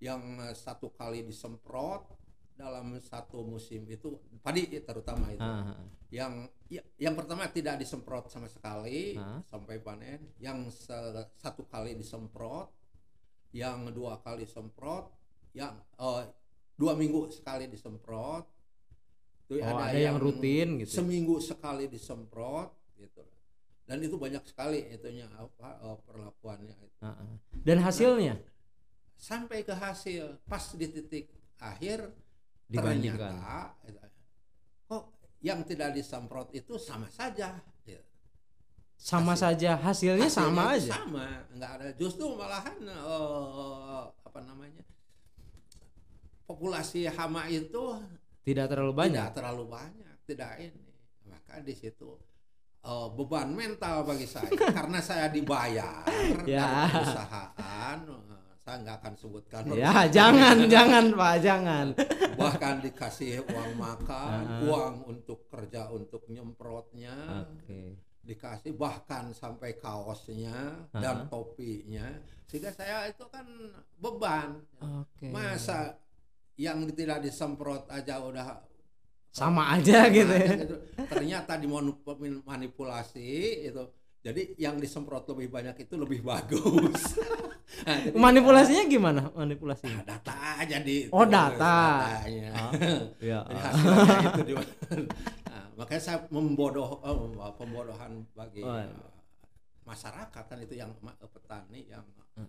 [0.02, 2.10] yang satu kali disemprot
[2.52, 5.40] dalam satu musim itu padi terutama itu.
[5.40, 5.86] Ah, ah.
[6.12, 6.32] yang
[6.68, 9.40] ya- yang pertama tidak disemprot sama sekali Hah?
[9.46, 10.92] sampai panen yang se-
[11.38, 12.68] satu kali disemprot
[13.54, 15.08] yang dua kali semprot
[15.54, 16.24] yang eh,
[16.74, 18.44] dua minggu sekali disemprot
[19.42, 20.98] Itu Oh, ada yang rutin gitu.
[20.98, 23.20] seminggu sekali disemprot gitu
[23.92, 27.36] dan itu banyak sekali itunya apa eh, perlakuannya itu Ah, ah.
[27.52, 28.40] Dan hasilnya
[29.12, 31.28] sampai ke hasil pas di titik
[31.60, 32.08] akhir
[32.66, 33.36] dibandingkan.
[33.36, 34.08] ternyata eh,
[34.88, 35.04] kok
[35.44, 38.00] yang tidak disemprot itu sama saja gitu.
[38.96, 40.92] Sama hasil- saja hasilnya, sama Hasilnya aja.
[40.96, 44.80] sama nggak ada justru malahan eh, apa namanya
[46.44, 47.98] populasi hama itu
[48.42, 49.14] Tidak terlalu banyak.
[49.14, 50.86] tidak terlalu banyak tidak ini
[51.26, 52.18] maka di situ
[52.82, 56.02] eh, beban mental bagi saya karena saya dibayar
[56.44, 56.86] Ya.
[56.86, 61.86] dari perusahaan eh, saya nggak akan sebutkan Ya, jangan, jangan Pak, jangan.
[62.32, 64.60] bahkan dikasih uang makan Ah.
[64.62, 67.98] uang untuk kerja untuk nyemprotnya Oke.
[68.22, 70.98] dikasih bahkan sampai kaosnya Ah.
[70.98, 72.06] dan topinya
[72.46, 73.46] sehingga saya itu kan
[73.96, 75.26] beban Oke.
[75.28, 75.98] masa
[76.54, 78.62] yang tidak disemprot aja udah
[79.32, 80.52] Sama aja gitu ya.
[80.60, 80.76] gitu.
[81.08, 83.28] ternyata dimanipulasi
[83.64, 83.82] itu
[84.20, 87.16] jadi yang disemprot lebih banyak itu lebih bagus
[87.82, 89.32] Nah, jadi- Manipulasinya gimana?
[89.32, 89.96] Manipulasinya?
[89.96, 92.04] Nah, data aja di Oh, data.
[92.04, 92.52] datanya.
[92.52, 92.70] Ah,
[93.24, 93.40] Ya.
[93.42, 98.86] Jadi hasilnya itu di nah, makanya saya membodoh oh, pembodohan bagi Oh, iya.
[98.86, 99.08] uh,
[99.82, 102.04] masyarakat kan itu yang ma- petani yang
[102.36, 102.44] uh,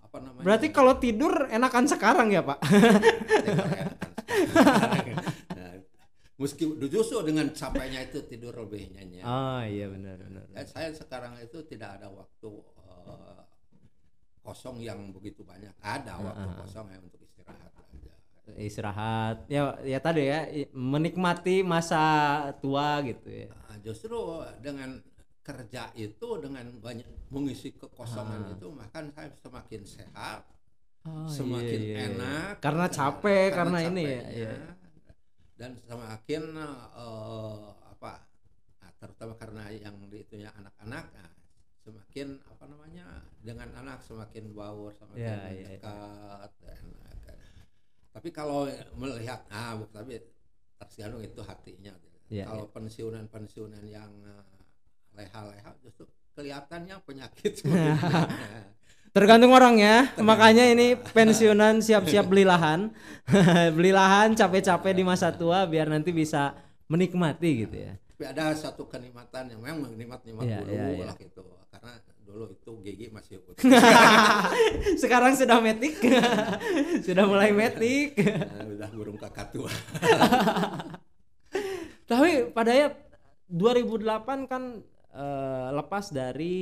[0.00, 2.58] apa namanya Berarti kalau tidur enakan sekarang ya, Pak?
[6.42, 10.42] meski justru dengan capeknya itu tidur lebih nyenyak Oh, iya benar benar.
[10.50, 12.50] Dan saya sekarang itu tidak ada waktu
[12.82, 13.42] uh,
[14.42, 16.60] kosong yang begitu banyak ada waktu Ah, ah, ah.
[16.66, 18.14] kosong ya untuk istirahat aja
[18.58, 19.36] Istirahat.
[19.46, 20.40] Ya ya tadi ya,
[20.74, 22.02] menikmati masa
[22.58, 23.46] tua gitu ya.
[23.54, 24.18] Nah, justru
[24.58, 24.98] dengan
[25.40, 28.52] kerja itu dengan banyak mengisi kekosongan Ah.
[28.52, 30.42] itu makan saya semakin sehat
[31.02, 32.06] Oh, semakin iya, iya, iya.
[32.14, 34.54] enak Karena capek, karena ini ya, iya.
[35.62, 38.26] Dan semakin eh, apa
[38.82, 41.30] nah, terutama karena yang itunya anak-anak nah,
[41.86, 43.06] semakin apa namanya
[43.38, 45.68] dengan anak semakin baur semakin Iya, iya, iya.
[45.78, 47.14] dekat enak.
[48.10, 48.66] tapi kalau
[48.98, 50.18] melihat ah tapi
[50.82, 51.94] tergantung itu hatinya
[52.32, 54.44] Iya, kalau pensiunan-pensiunan yang eh,
[55.14, 58.00] leha-leha justru kelihatannya penyakit sebenarnya.
[59.12, 60.08] Tergantung orang ya.
[60.16, 62.88] Makanya ini pensiunan siap-siap beli lahan.
[63.76, 66.56] beli lahan capek-capek di masa tua biar nanti bisa
[66.88, 67.92] menikmati gitu ya.
[68.12, 71.04] tapi ada satu kenikmatan yang memang nikmat-nikmat Iya, dulu iya, iya.
[71.08, 73.54] lah gitu karena dulu itu gigi masih utuh
[75.02, 75.96] Sekarang sudah metik.
[77.06, 78.14] sudah mulai metik.
[78.18, 79.72] Nah, udah burung kakak tua
[82.06, 82.88] Tapi pada ya
[83.48, 84.62] 2008 kan
[85.12, 86.56] eh, lepas dari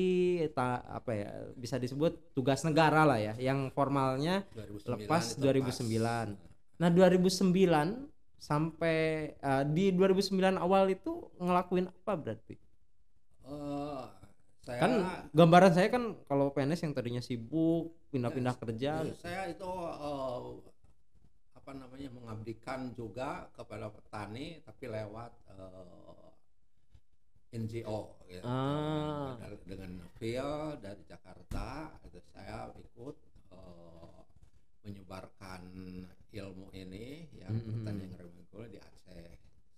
[0.51, 6.35] ta- apa ya bisa disebut tugas negara lah ya yang formalnya 2009 Lepas itu 2009.
[6.77, 8.99] Nah 2009 sampai
[9.33, 12.57] eh, di 2009 awal itu ngelakuin apa berarti?
[13.45, 14.05] Eh,
[14.61, 14.93] saya Kan
[15.31, 18.93] gambaran saya kan kalau PNS yang tadinya sibuk pindah-pindah kerja.
[19.03, 20.41] ya, saya itu eh,
[21.55, 26.30] apa namanya mengabdikan juga kepada petani tapi lewat eh,
[27.51, 28.47] NGO gitu.
[28.47, 29.35] Ah.
[29.35, 31.67] Dengan- dengan feel dari Jakarta
[32.05, 33.17] itu saya ikut
[33.51, 34.19] eh,
[34.81, 35.63] menyebarkan
[36.31, 37.67] ilmu ini yang Mhm.
[37.83, 39.31] pertanian remikul di Aceh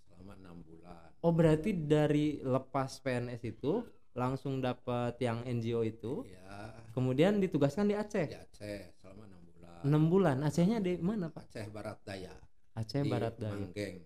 [0.04, 3.80] selama enam bulan Oh berarti dari lepas PNS itu
[4.12, 8.28] langsung dapat yang NGO itu, ya kemudian ditugaskan di di Aceh.
[8.28, 10.36] Aceh selama enam bulan enam bulan.
[10.44, 11.48] Acehnya di mana pak?
[11.48, 12.36] Aceh Barat Daya
[12.76, 13.56] Aceh di Barat Daya.
[13.56, 13.96] Manggeng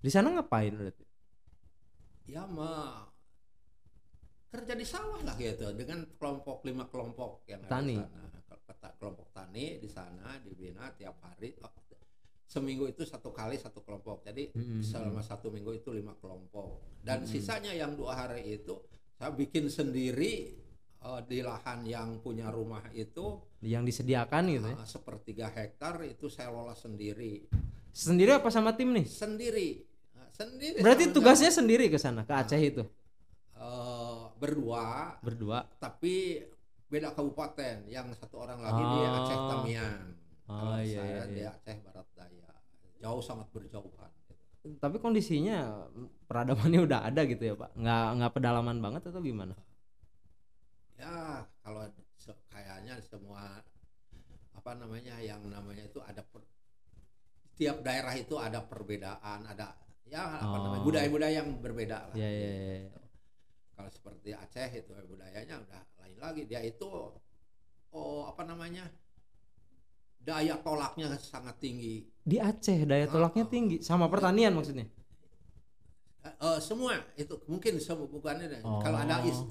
[0.00, 1.04] Di sana ngapain berarti?
[2.30, 3.10] Ya mah
[4.50, 7.98] kerja di sawah lah gitu dengan kelompok lima kelompok yang Tani.
[7.98, 11.70] ada di sana kelompok tani di sana dibina tiap hari Oh,
[12.46, 14.82] seminggu itu satu kali satu kelompok jadi Mm-mm.
[14.82, 17.30] selama satu minggu itu lima kelompok dan Mm-mm.
[17.30, 18.74] sisanya yang dua hari itu
[19.14, 20.58] saya bikin sendiri
[20.98, 24.76] eh, di lahan yang punya rumah itu Yang disediakan gitu ya?
[24.76, 27.46] eh, sepertiga hektar itu saya lola sendiri
[27.90, 29.06] Sendiri apa sama tim nih?
[29.06, 29.68] sendiri
[30.32, 32.82] sendiri Berarti sama- tugasnya sendiri ke sana ke Aceh itu
[33.54, 35.66] eh, berdua berdua.
[35.76, 36.40] tapi
[36.86, 39.16] beda kabupaten yang satu orang lagi di Oh.
[39.18, 40.02] Aceh Tamiang
[40.50, 41.50] Oh, iya, saya iya, di iya.
[41.52, 42.50] Aceh Barat Daya
[42.98, 44.10] jauh sangat berjauhan
[44.60, 45.88] Tapi kondisinya
[46.26, 47.72] peradabannya udah ada gitu ya pak?
[47.72, 49.56] Nggak nggak pedalaman banget atau gimana?
[50.94, 51.88] ya kalau
[52.52, 53.64] kayaknya semua
[54.52, 56.44] apa namanya yang namanya itu ada per,
[57.56, 59.72] tiap daerah itu ada perbedaan ada
[60.10, 60.62] ya apa Oh.
[60.66, 62.50] namanya budaya-budaya yang berbeda lah Ya ya.
[62.82, 62.90] ya.
[63.72, 66.84] kalau seperti Aceh itu budayanya udah lain lagi dia itu
[67.90, 68.90] oh apa namanya
[70.20, 73.50] daya tolaknya sangat tinggi Di Aceh daya tolaknya Oh.
[73.50, 74.84] tinggi sama pertanian maksudnya.
[76.20, 78.76] Eh, eh, semua itu mungkin semua bukannya Oh.
[78.78, 79.46] kalau ada is-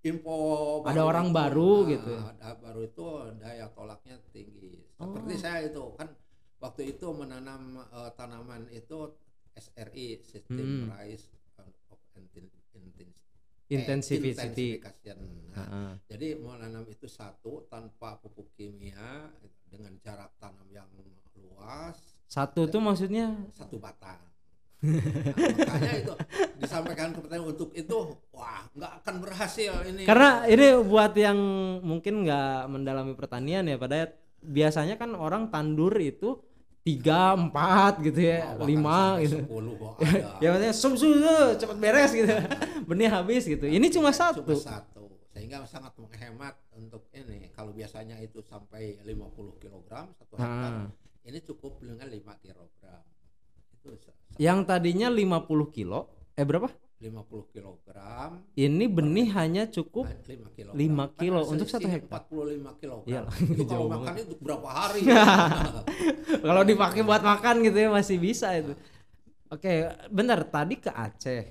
[0.00, 0.36] info
[0.84, 2.22] Ada orang itu, baru nah, gitu ya?
[2.32, 5.40] ada baru itu daya tolaknya tinggi seperti Oh.
[5.40, 6.08] saya itu kan
[6.56, 9.12] waktu itu menanam eh, tanaman itu
[9.54, 10.24] SRI Hmm.
[10.24, 11.26] System Rice
[11.90, 13.74] of Inten- Inten- eh.
[13.74, 15.18] Intensification.
[15.50, 15.90] Nah, Heeh.
[16.06, 19.30] jadi menanam itu satu tanpa pupuk kimia
[19.66, 20.86] dengan jarak tanam yang
[21.34, 24.18] luas Satu tuh maksudnya satu batang.
[24.84, 25.00] Nah,
[25.64, 26.14] makanya itu
[26.60, 27.96] disampaikan ke petani untuk itu
[28.30, 30.04] wah nggak akan berhasil ini.
[30.04, 31.38] Karena ini buat yang
[31.80, 34.12] mungkin nggak mendalami pertanian ya pada
[34.44, 36.36] biasanya kan orang tandur itu
[36.84, 40.36] tiga empat gitu ya bahkan lima gitu 10 kok ada.
[40.36, 41.16] ya maksudnya sum sum
[41.56, 42.28] cepet beres gitu
[42.88, 45.02] benih habis gitu ini cuma satu Cuma satu.
[45.34, 47.50] Sehingga sangat menghemat untuk ini.
[47.50, 50.86] Kalau biasanya itu sampai 50 kg satu hektar, Ah.
[51.26, 52.54] ini cukup dengan 5 kg.
[53.74, 53.98] Itu
[54.38, 56.06] yang tadinya 50 kilo
[56.38, 56.70] eh berapa
[57.04, 57.76] 50 kg
[58.56, 60.68] ini benih hanya cukup 5 kg.
[60.72, 62.24] 5 kilo Kan untuk satu hektar.
[62.24, 62.92] 45 kg.
[63.04, 65.00] Iya, itu kalau makan itu berapa hari?
[66.46, 68.72] kalau dipakai buat makan gitu ya masih bisa itu
[69.52, 69.72] oke
[70.10, 71.44] bentar tadi ke Aceh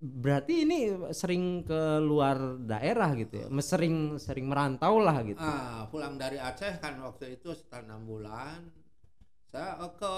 [0.00, 0.78] berarti ini
[1.12, 6.80] sering ke luar daerah gitu ya sering sering merantau lah gitu Ah, pulang dari Aceh
[6.80, 8.64] kan waktu itu setelah enam bulan,
[9.52, 10.14] saya eh, ke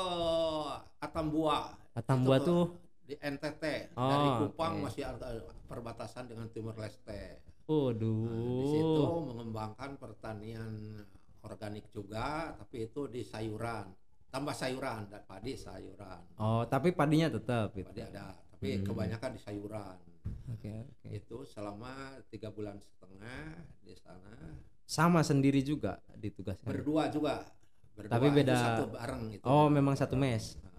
[1.02, 1.74] Atambua.
[1.98, 2.62] Atambua Itu tuh
[3.02, 4.82] di NTT Oh, dari Kupang oke.
[4.84, 5.28] masih ada
[5.64, 7.42] perbatasan dengan Timur Leste.
[7.64, 11.02] waduh Nah, di situ mengembangkan pertanian
[11.40, 13.90] organik juga, tapi itu di sayuran,
[14.28, 16.22] tambah sayuran dan padi sayuran.
[16.36, 18.84] oh tapi padinya tetap gitu Padi ada, tapi Hmm.
[18.84, 19.96] kebanyakan di sayuran.
[20.48, 21.92] oke oke Itu selama
[22.28, 23.42] tiga bulan setengah
[23.80, 24.34] di sana.
[24.84, 27.46] sama sendiri juga ditugaskan berdua juga
[27.92, 30.58] berdua Tapi itu beda- satu bareng itu Oh, memang satu mes.
[30.58, 30.70] Nah,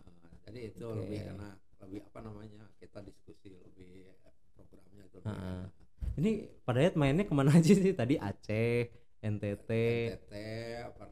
[0.43, 0.99] jadi itu Oke.
[0.99, 1.55] lebih enak
[1.87, 4.11] lebih apa namanya kita diskusi lebih
[4.55, 5.71] programnya itu lebih enak.
[6.19, 6.31] ini
[6.63, 7.93] padahal mainnya ke mana aja sih?
[7.93, 8.89] Tadi Aceh
[9.23, 9.69] NTT
[10.19, 10.33] NTT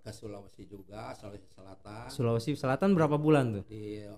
[0.02, 2.08] ke Sulawesi juga Sulawesi Selatan.
[2.12, 3.64] Sulawesi Selatan berapa bulan tuh?
[3.70, 4.16] Di eh,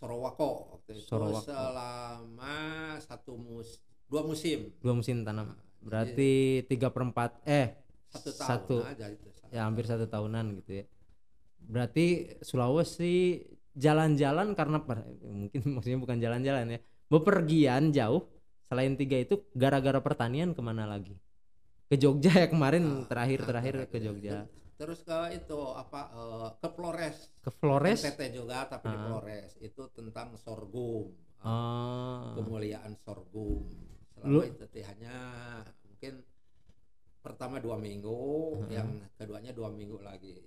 [0.00, 1.06] Sorowako waktu itu.
[1.06, 1.48] Sorowako.
[1.48, 2.56] selama
[3.00, 3.78] satu mus
[4.10, 4.74] dua musim.
[4.82, 5.54] Dua musim tanam.
[5.54, 10.82] Nah, berarti tiga perempat eh satu tahun satu aja itu ya hampir satu tahunan gitu
[10.82, 10.84] ya
[11.66, 12.06] berarti
[12.40, 13.40] Sulawesi
[13.74, 16.80] jalan-jalan karena per- mungkin maksudnya bukan jalan-jalan ya.
[17.08, 18.26] Bepergian jauh
[18.64, 21.14] selain tiga itu gara-gara pertanian ke mana lagi?
[21.84, 23.98] Ke Jogja ya kemarin Nah, terakhir nah, terakhir ke.
[24.00, 24.48] Jogja.
[24.74, 27.16] terus ke itu apa eh, ke Flores.
[27.38, 28.00] Ke Flores?
[28.02, 29.02] NTT juga tapi di Ah.
[29.06, 29.50] Flores.
[29.60, 31.14] Itu tentang sorghum.
[31.44, 33.68] Oh pemuliaan sorghum.
[34.24, 35.14] Lu- selama itu teh hanya
[35.84, 36.24] mungkin
[37.20, 38.18] pertama dua minggu
[38.58, 38.68] Hmm.
[38.68, 40.40] yang keduanya dua minggu lagi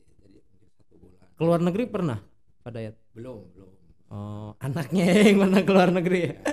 [0.96, 2.18] bulan ke luar negeri pernah
[2.62, 3.70] pada ya belum belum.
[4.08, 6.20] Oh anaknya yang mana ke luar negeri.
[6.24, 6.34] Ya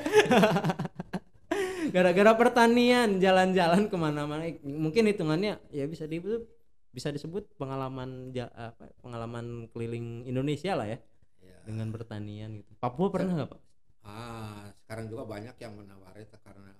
[1.94, 4.42] gara-gara pertanian jalan-jalan ke mana-mana.
[4.61, 6.42] Mungkin hitungannya ya bisa disebut
[6.90, 10.99] bisa disebut pengalaman ja- apa pengalaman keliling Indonesia lah ya
[11.42, 11.59] Ya.
[11.66, 12.70] dengan pertanian gitu.
[12.81, 13.61] Papua pernah nggak pak?
[14.03, 16.73] Ah sekarang juga banyak yang menawari karena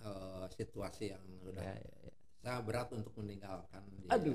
[0.00, 2.11] eh, situasi yang udah Ya, ya, ya.
[2.42, 4.34] Saya berat untuk meninggalkan aduh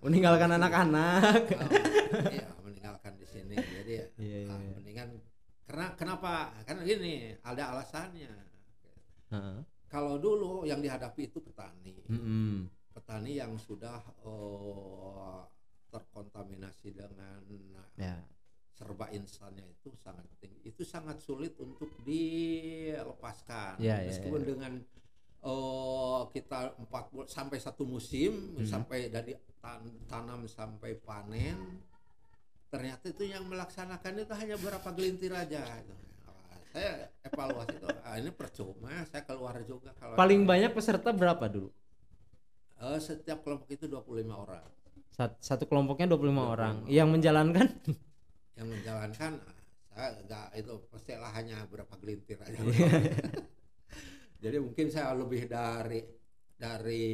[0.00, 1.42] meninggalkan anak-anak
[2.08, 4.72] Oh, iya meninggalkan di sini jadi Iya, iya, ah, iya.
[4.78, 5.08] mendingan
[5.66, 8.32] karena kenapa karena gini ada alasannya
[9.28, 9.58] Heeh.
[9.90, 12.70] kalau dulu yang dihadapi itu petani Mm-mm.
[12.94, 15.40] petani yang sudah eh,
[15.88, 17.42] terkontaminasi dengan
[17.98, 18.16] ya
[18.72, 24.48] serba insannya itu sangat tinggi itu sangat sulit untuk dilepaskan Ya, ya, meskipun ya.
[24.54, 24.72] dengan
[25.40, 28.66] eh, kita empat sampai satu musim Hmm.
[28.66, 31.78] sampai dari tan- tanam sampai panen.
[32.68, 35.62] Ternyata itu yang melaksanakan itu hanya berapa gelintir aja.
[35.80, 35.94] Gitu.
[36.68, 41.72] Saya evaluasi itu ah, ini percuma saya keluar juga kalau paling banyak peserta berapa dulu?
[42.78, 44.62] Eh, setiap kelompok itu 25 orang.
[45.10, 46.84] Sat- satu kelompoknya 25 orang.
[46.84, 47.66] 25 yang menjalankan?
[48.54, 49.56] Yang menjalankan ah,
[49.88, 52.52] saya enggak itu pastilah hanya berapa gelintir aja.
[52.52, 52.88] Iya.
[54.38, 56.00] jadi mungkin saya lebih dari
[56.54, 57.06] dari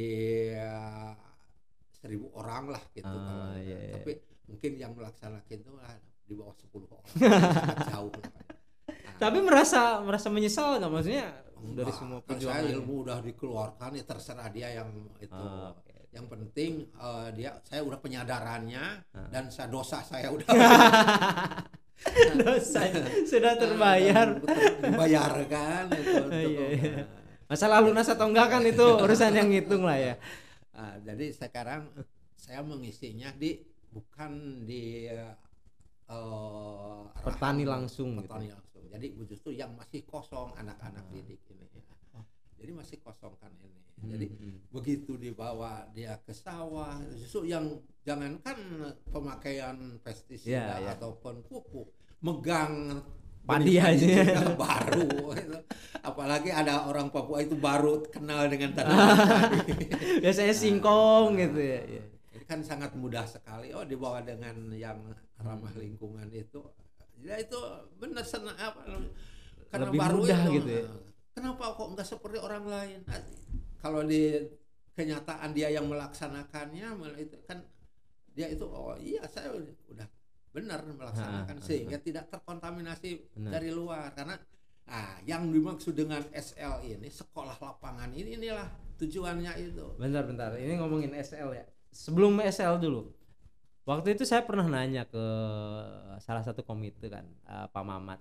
[0.51, 1.11] eh,
[1.91, 3.93] seribu orang lah gitu Ah, kalau- iya, iya.
[3.95, 4.11] tapi
[4.45, 7.05] mungkin yang melaksanakan itu ah, di bawah 10 orang
[7.55, 8.31] sangat jauh lah.
[8.85, 13.17] Ah, tapi merasa merasa menyesal nggak maksudnya dari enggak, semua kan saya perjuangan ilmu udah
[13.21, 15.93] dikeluarkan ya terserah dia yang itu Ah, oke.
[16.09, 19.29] yang penting eh, dia saya udah penyadarannya Ah.
[19.29, 20.45] dan saya dosa saya udah
[22.41, 22.81] dosa.
[23.25, 24.37] Sudah terbayar.
[24.39, 26.93] Ter- dibayarkan itu untuk Iya, iya.
[27.01, 27.07] nah,
[27.47, 30.13] masalah lunas atau enggak kan itu urusan yang ngitung lah ya.
[30.75, 31.87] Ah, jadi sekarang
[32.35, 35.33] saya mengisinya di bukan di eh,
[37.23, 38.27] Petani langsung gitu.
[38.29, 38.83] petani langsung.
[38.91, 41.11] Jadi justru yang masih kosong anak-anak Ah.
[41.11, 41.65] didik ini
[42.55, 44.57] jadi masih kosong kan ini jadi Hmm.
[44.69, 47.65] begitu dibawa dia ke sawah justru yang
[48.01, 48.57] jangankan
[49.07, 50.91] pemakaian pestisida Ya, ya.
[50.93, 51.89] ataupun pupuk
[52.19, 53.01] megang
[53.45, 54.41] Padi aja.
[54.57, 55.53] baru gitu.
[56.01, 59.05] apalagi ada orang Papua itu baru kenal dengan tanaman
[59.53, 59.73] padi
[60.25, 62.03] biasanya singkong gitu ya, ya.
[62.33, 64.97] ini kan sangat mudah sekali oh dibawa dengan yang
[65.37, 66.57] ramah lingkungan itu
[67.21, 67.57] ya itu
[67.95, 68.81] benar senang apa
[69.67, 70.83] karena Lebih baru mudah itu, gitu ya.
[70.83, 70.99] nah,
[71.31, 73.21] kenapa kok nggak seperti orang lain Nah,
[73.79, 74.39] kalau di
[74.95, 77.59] kenyataan dia yang melaksanakannya itu kan
[78.31, 80.07] dia itu oh iya saya udah
[80.55, 83.59] benar melaksanakan Ha, ha, sehingga tidak terkontaminasi Benar.
[83.59, 84.39] dari luar karena
[84.87, 88.63] ah yang dimaksud dengan SL ini sekolah lapangan ini inilah
[88.95, 91.65] tujuannya itu Bentar bentar, ini ngomongin SL ya.
[91.91, 93.11] Sebelum SL dulu.
[93.85, 95.25] Waktu itu saya pernah nanya ke
[96.17, 98.19] salah satu komite kan, eh, Pak Mamat.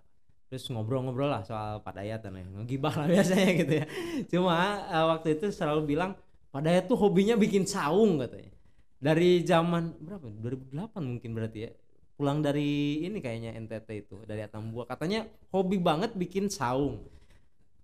[0.48, 3.86] Terus ngobrol-ngobrol lah soal Pak Dayat dan lain ngegibah lah biasanya gitu ya.
[4.30, 4.56] Cuma
[4.88, 6.10] eh, waktu itu selalu bilang
[6.52, 8.52] Pak Dayat tuh hobinya bikin saung katanya.
[8.98, 10.26] Dari zaman berapa?
[10.28, 11.70] 2008 mungkin berarti ya.
[12.14, 14.86] Pulang dari ini kayaknya NTT itu, dari Atambua.
[14.86, 17.02] Katanya hobi banget bikin saung.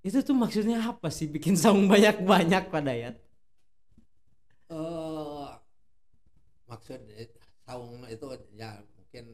[0.07, 3.15] Itu tuh maksudnya apa sih bikin saung banyak-banyak Pak Dayat?
[4.71, 5.49] eh
[6.71, 7.29] maksud eh,
[7.67, 9.25] saung itu ya mungkin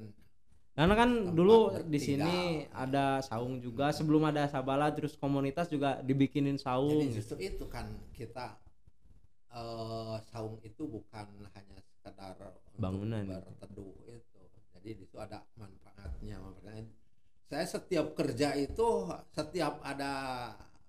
[0.76, 1.56] Karena kan Tempat dulu
[1.88, 2.34] di sini
[2.68, 7.00] ada saung juga sebelum ada sabala terus komunitas juga dibikinin saung.
[7.00, 8.60] Jadi justru itu kan kita
[9.56, 12.36] eh saung itu bukan hanya sekedar
[12.76, 13.24] Bangunan.
[13.24, 14.40] berteduh itu.
[14.76, 16.36] Jadi di situ ada manfaatnya.
[16.44, 16.84] Makanya
[17.48, 18.86] saya setiap kerja itu
[19.32, 20.12] setiap ada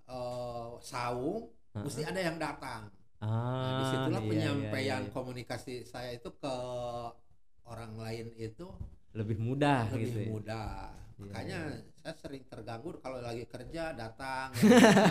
[0.08, 1.86] eh, saung Ha-ha.
[1.86, 2.92] mesti ada yang datang.
[3.18, 5.14] Nah, Ah, di situlah iya, penyampaian iya, iya.
[5.16, 6.54] komunikasi saya itu ke
[7.68, 8.68] orang lain itu
[9.18, 10.20] lebih mudah lebih gitu.
[10.22, 10.30] ya.
[10.30, 10.72] mudah.
[11.18, 11.82] Iya, Makanya iya.
[12.06, 14.54] saya sering terganggu kalau lagi kerja datang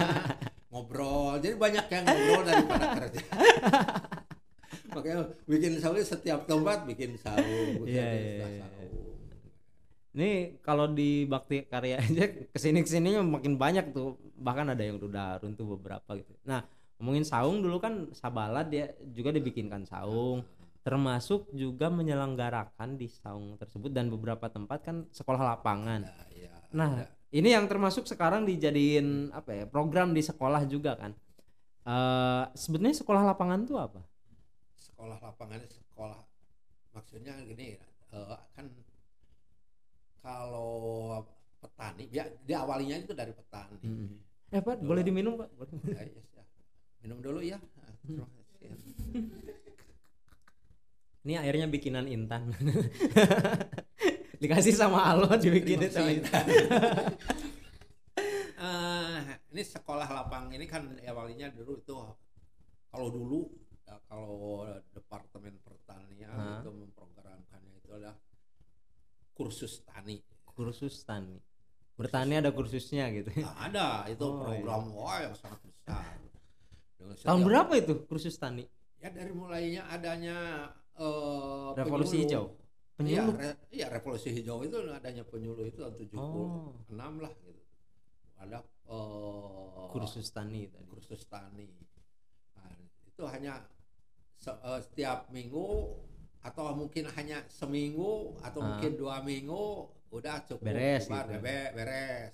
[0.71, 1.43] ngobrol.
[1.43, 3.21] Jadi banyak yang ngobrol daripada kerja.
[4.95, 5.19] Makanya
[5.51, 7.83] bikin saung setiap tempat bikin saung.
[7.85, 9.05] Iya, Jadi iya, saung.
[10.17, 10.31] Ini
[10.65, 14.17] kalau di Bakti Karya aja ke sini ke sininya makin banyak tuh.
[14.41, 16.33] Bahkan ada yang udah runtuh beberapa gitu.
[16.47, 16.65] Nah
[16.97, 20.41] ngomongin saung dulu kan Sabala dia juga dibikinkan saung.
[20.87, 26.07] Termasuk juga menyelenggarakan di saung tersebut dan beberapa tempat kan sekolah lapangan.
[26.07, 27.11] Ada, ya, Nah, ada.
[27.35, 31.11] ini yang termasuk sekarang dijadiin apa ya program di sekolah juga kan.
[31.83, 34.01] Eh sebenarnya sekolah lapangan tuh apa?
[34.77, 36.23] sekolah lapangannya sekolah
[36.95, 37.77] maksudnya gini
[38.15, 38.65] eh, kan
[40.23, 41.21] kalau
[41.61, 43.77] petani ya diawalinya itu dari petani.
[44.49, 45.51] Eh Pak, boleh diminum Pak?
[45.53, 45.75] Boleh.
[45.91, 46.43] Ya, ya, ya.
[47.03, 47.59] Minum dulu ya.
[48.07, 48.25] Terima
[48.63, 48.95] kasih.
[51.27, 52.55] Ini airnya bikinan Intan.
[54.41, 56.47] Dikasih sama Alo dibikinin sama Intan.
[58.57, 59.21] Eh,
[59.53, 61.93] ini sekolah lapang ini kan awalnya dulu itu
[62.89, 63.53] kalau dulu
[63.85, 64.65] ya, kalau
[64.97, 66.65] departemen pertanian Hah?
[66.65, 68.17] itu memprogramkannya itu adalah
[69.37, 70.25] kursus tani.
[70.57, 71.37] Kursus tani.
[72.01, 73.29] Bertani ada kursusnya gitu.
[73.45, 76.17] Nah, ada itu Oh, program wah yang sangat besar.
[76.97, 78.65] Dengan Tahun berapa itu kursus tani?
[79.05, 82.25] Ya dari mulainya adanya eh, Revolusi penyuluh.
[82.25, 82.45] hijau.
[82.97, 86.73] Iya, re- iya, revolusi hijau itu adanya penyuluh itu tahun 76 Oh.
[87.21, 87.63] lah gitu.
[88.37, 90.87] Ada eh, Kursus tani tadi.
[90.89, 91.69] kursus tani.
[92.55, 92.73] Nah,
[93.05, 93.61] itu hanya
[94.35, 95.93] se- eh, setiap minggu
[96.41, 98.67] atau mungkin hanya seminggu atau Ah.
[98.73, 99.63] mungkin dua minggu
[100.09, 101.43] udah cukup Beres bubar, gitu.
[101.43, 102.33] be- beres.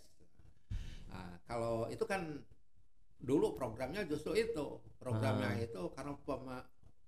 [1.08, 2.38] Nah, kalau itu kan
[3.18, 5.58] dulu programnya justru itu programnya Ah.
[5.58, 6.12] itu karena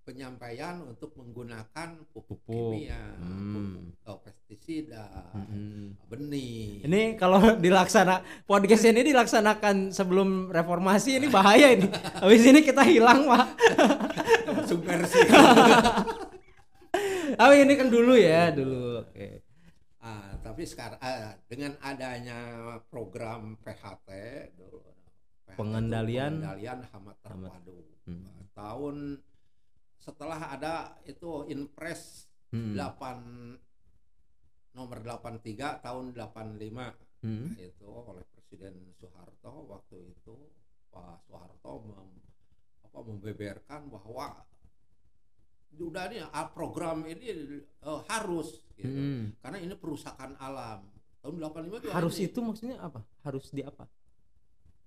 [0.04, 2.76] penyampaian untuk menggunakan pupuk, Pupuk.
[2.76, 3.88] kimia, Hmm.
[3.90, 5.96] pupuk oh, pestisida, Mm-mm.
[6.06, 6.84] benih.
[6.84, 11.88] Ini kalau dilaksana podcast ini dilaksanakan sebelum reformasi ini bahaya ini.
[12.20, 13.44] Habis ini kita hilang, Pak.
[14.68, 15.20] submersi.
[17.34, 19.02] Tapi ini kan dulu ya, dulu.
[19.02, 19.42] Oke.
[19.98, 22.36] Ah, tapi sekarang ah, dengan adanya
[22.86, 24.08] program PHT
[24.52, 24.84] dulu,
[25.48, 27.80] PHT Pengendalian- pengendalian hama terpadu.
[28.04, 28.44] Hmm.
[28.52, 28.96] Tahun
[30.04, 32.70] setelah ada itu Inpres Hmm.
[32.76, 33.58] 8
[34.70, 37.50] nomor 83 tahun 85 Hmm.
[37.56, 40.36] itu oleh Presiden Soeharto waktu itu
[40.88, 42.22] Pak Soeharto mem-
[42.84, 44.44] apa, membeberkan bahwa
[45.72, 47.26] sudah ini ah, program ini
[47.58, 49.34] eh, harus gitu Hmm.
[49.40, 50.86] karena ini perusakan alam
[51.18, 53.00] tahun 85 itu Harus ini itu maksudnya apa?
[53.24, 53.88] Harus di apa?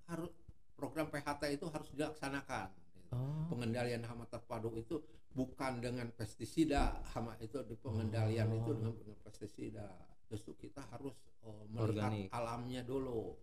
[0.08, 0.32] harus
[0.72, 2.72] program PHT itu harus dilaksanakan.
[3.08, 3.48] Oh.
[3.48, 5.00] pengendalian hama terpadu itu
[5.32, 8.76] bukan dengan pestisida hama itu di pengendalian itu Oh.
[8.76, 9.88] dengan, dengan pestisida
[10.28, 12.30] justru kita harus eh, melihat Organik.
[12.32, 13.38] alamnya dulu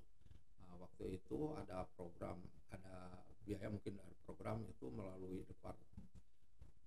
[0.60, 2.36] Nah, waktu itu ada program
[2.68, 5.76] ada biaya mungkin dari program itu melalui depart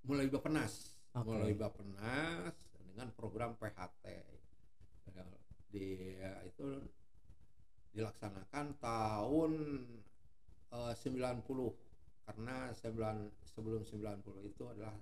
[0.04, 1.34] mulai Bapenas Oke.
[1.34, 2.54] melalui Bapenas
[2.86, 4.06] dengan program PHT
[5.08, 5.26] Ya,
[5.68, 6.14] di
[6.46, 6.66] itu
[7.92, 9.52] dilaksanakan tahun
[10.70, 11.87] eh, 90
[12.28, 14.94] karena sembilan- sebelum 90 itu adalah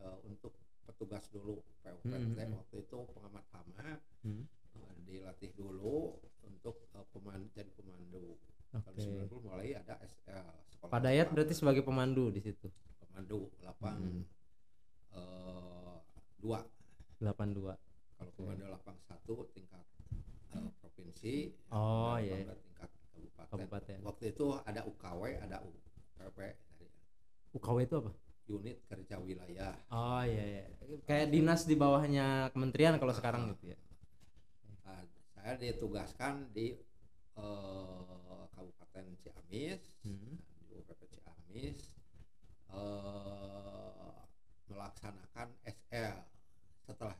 [0.00, 0.54] eh, untuk
[0.86, 2.56] petugas dulu PUPT Hmm, hmm, hmm.
[2.56, 4.46] waktu itu pengamat hama Hmm.
[4.78, 8.38] eh, dilatih dulu untuk uh, peman jadi pemandu.
[8.70, 9.02] Tahun Oke.
[9.02, 11.02] 90 mulai ada SL sekolah.
[11.02, 11.34] Dayat lapang.
[11.34, 12.70] berarti sebagai pemandu di situ.
[13.02, 14.24] pemandu lapang Hmm.
[15.12, 15.96] eh,
[16.38, 16.62] dua.
[17.18, 17.74] 82.
[18.16, 18.38] Kalau Oke.
[18.38, 19.82] pemandu lapang satu tingkat
[20.54, 21.34] eh, provinsi.
[21.68, 22.34] Oh, pemandu iya.
[22.40, 23.48] lapang dua tingkat kabupaten.
[23.50, 23.98] Kabupaten.
[24.06, 25.89] Waktu itu ada UKW, ada UPP,
[26.20, 26.54] dari
[27.56, 28.12] UKW itu apa?
[28.50, 29.78] unit kerja wilayah.
[29.94, 30.62] Oh iya iya.
[31.06, 33.78] Kayak dinas di bawahnya kementerian kalau sekarang gitu ya.
[34.82, 35.06] Nah,
[35.38, 36.74] saya ditugaskan di
[37.38, 40.34] eh, Kabupaten Ciamis, Hmm.
[40.66, 41.78] di UPP Ciamis,
[42.74, 44.18] eh,
[44.66, 46.18] melaksanakan SL.
[46.90, 47.14] Setelah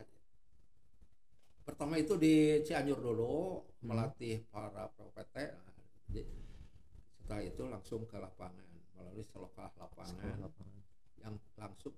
[1.63, 3.87] pertama itu di Cianjur dulu Hmm.
[3.87, 5.37] melatih para PPT.
[5.55, 5.79] Nah,
[7.23, 8.67] setelah itu langsung ke lapangan
[9.11, 10.81] melalui sekolah lapangan Sekolah lapangan.
[11.19, 11.95] yang langsung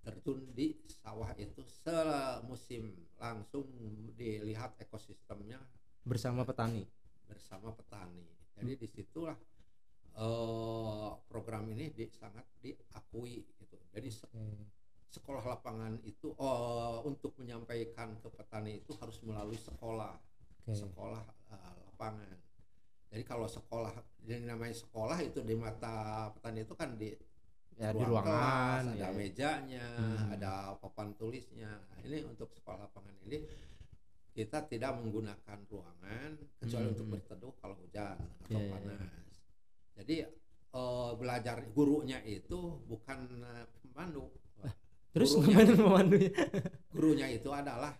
[0.00, 3.68] terjun di sawah itu semusim langsung
[4.14, 5.60] dilihat ekosistemnya
[6.00, 6.86] Bersama petani.
[7.26, 8.24] bersama petani.
[8.56, 9.36] Jadi di situlah
[10.14, 13.76] eh, program ini di, sangat diakui gitu.
[13.90, 14.30] Jadi se-
[15.10, 20.14] sekolah lapangan itu eh, untuk menyampaikan ke petani itu harus melalui sekolah,
[20.64, 20.72] Oke.
[20.72, 21.20] sekolah
[21.52, 22.38] eh, lapangan.
[23.16, 23.96] Jadi kalau sekolah
[24.28, 27.16] yang namanya sekolah itu di mata petani itu kan di
[27.80, 29.08] Ya di ruang ruangan kelas, ada ya.
[29.12, 30.32] mejanya, Hmm.
[30.36, 31.80] ada papan tulisnya.
[31.80, 33.40] Nah, ini untuk sekolah lapangan ini
[34.32, 36.92] kita tidak menggunakan ruangan kecuali Hmm.
[36.92, 39.32] untuk berteduh kalau hujan atau Iya, iya, panas.
[39.96, 40.16] Jadi
[40.76, 44.28] eh, belajar gurunya itu bukan eh, pemandu.
[45.16, 45.64] Terus gurunya.
[45.72, 46.32] pemandunya?
[46.92, 47.96] Gurunya itu adalah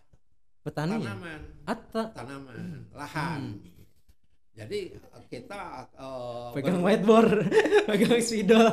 [0.61, 1.01] Petani.
[1.01, 3.43] tanaman, Atta tanaman, lahan.
[4.57, 4.81] Jadi
[5.29, 5.61] kita
[5.93, 7.33] eh, pegang ber- whiteboard,
[7.93, 8.73] pegang spidol.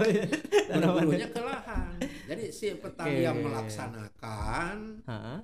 [0.71, 1.99] bergurunya ke lahan.
[2.23, 3.21] Jadi si petani Oke.
[3.21, 5.39] yang melaksanakan Hah?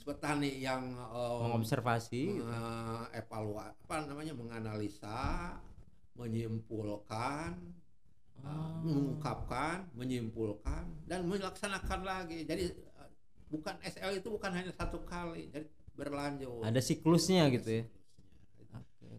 [0.00, 2.22] petani yang eh, Mengobservasi.
[2.32, 2.46] gitu.
[3.12, 5.18] evaluasi apa namanya menganalisa
[6.14, 7.78] menyimpulkan eh,
[8.40, 8.80] Ah.
[8.80, 13.08] mengungkapkan menyimpulkan dan melaksanakan lagi jadi eh,
[13.48, 17.84] bukan SL itu bukan hanya satu kali jadi berlanjut Ada siklusnya Ada gitu ya.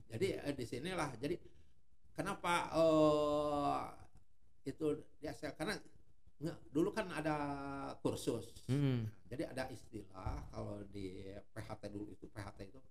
[0.08, 1.36] Jadi eh, di sinilah jadi
[2.12, 3.82] kenapa eh,
[4.66, 4.86] itu
[5.18, 5.76] di SL karena
[6.42, 7.36] nggak dulu kan ada
[8.02, 9.06] kursus Hmm.
[9.30, 11.22] jadi ada istilah kalau di
[11.54, 12.82] PHT dulu itu PHT itu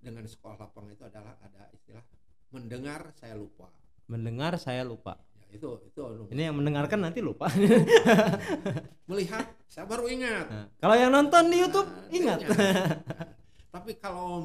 [0.00, 2.00] dengan sekolah lapang itu adalah ada istilah
[2.50, 3.68] mendengar saya lupa.
[4.10, 5.14] Mendengar saya lupa.
[5.38, 6.00] Ya, itu itu
[6.32, 7.46] Ini yang mendengarkan nanti lupa.
[9.10, 10.46] melihat saya baru ingat.
[10.50, 12.38] Nah, kalau yang nonton di YouTube Nah, ingat.
[13.70, 14.42] tapi kalau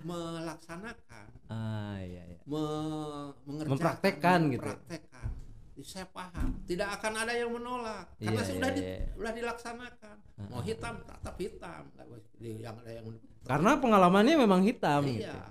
[0.00, 2.38] melaksanakan, ah iya iya.
[2.44, 4.60] me- mengerjakan, Mempraktekkan gitu.
[4.62, 5.28] mempraktekkan,
[5.74, 6.48] ya saya paham.
[6.62, 8.98] Tidak akan ada yang menolak karena Iya, sudah iya, di- iya.
[9.12, 10.16] sudah dilaksanakan.
[10.46, 13.06] Mau hitam tetap hitam, boleh di- yang ada yang
[13.42, 15.24] Karena pengalamannya memang hitam iya, gitu.
[15.32, 15.44] iya.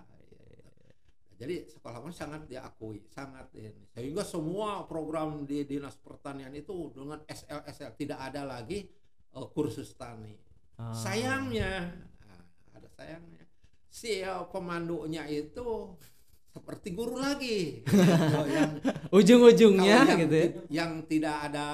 [1.36, 3.84] Jadi sekolah pun sangat diakui, sangat ini.
[3.92, 8.88] Sehingga semua program di dinas pertanian itu dengan SL SL tidak ada lagi
[9.32, 10.32] eh, kursus tani.
[10.76, 10.96] Ah.
[10.96, 11.92] Sayangnya,
[12.96, 13.44] sayangnya.
[13.92, 15.96] Si pemandunya itu
[16.56, 17.84] seperti guru lagi.
[17.86, 18.72] Gitu, yang
[19.12, 20.48] Ujung-ujungnya yang, gitu ya.
[20.72, 21.68] yang tidak ada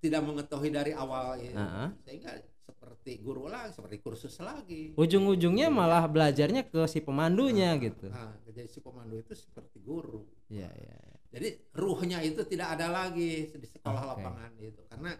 [0.00, 1.56] tidak mengetahui dari awal itu.
[1.56, 1.88] Ah.
[2.04, 4.92] Sehingga seperti guru lagi, seperti kursus lagi.
[4.96, 8.12] Ujung-ujungnya malah belajarnya ke si pemandunya gitu.
[8.12, 10.28] Nah, jadi si pemandu itu seperti guru.
[10.52, 10.68] Iya.
[10.68, 11.00] iya.
[11.34, 14.10] Jadi ruhnya itu tidak ada lagi di sekolah Oke.
[14.20, 14.80] lapangan itu.
[14.86, 15.12] Karena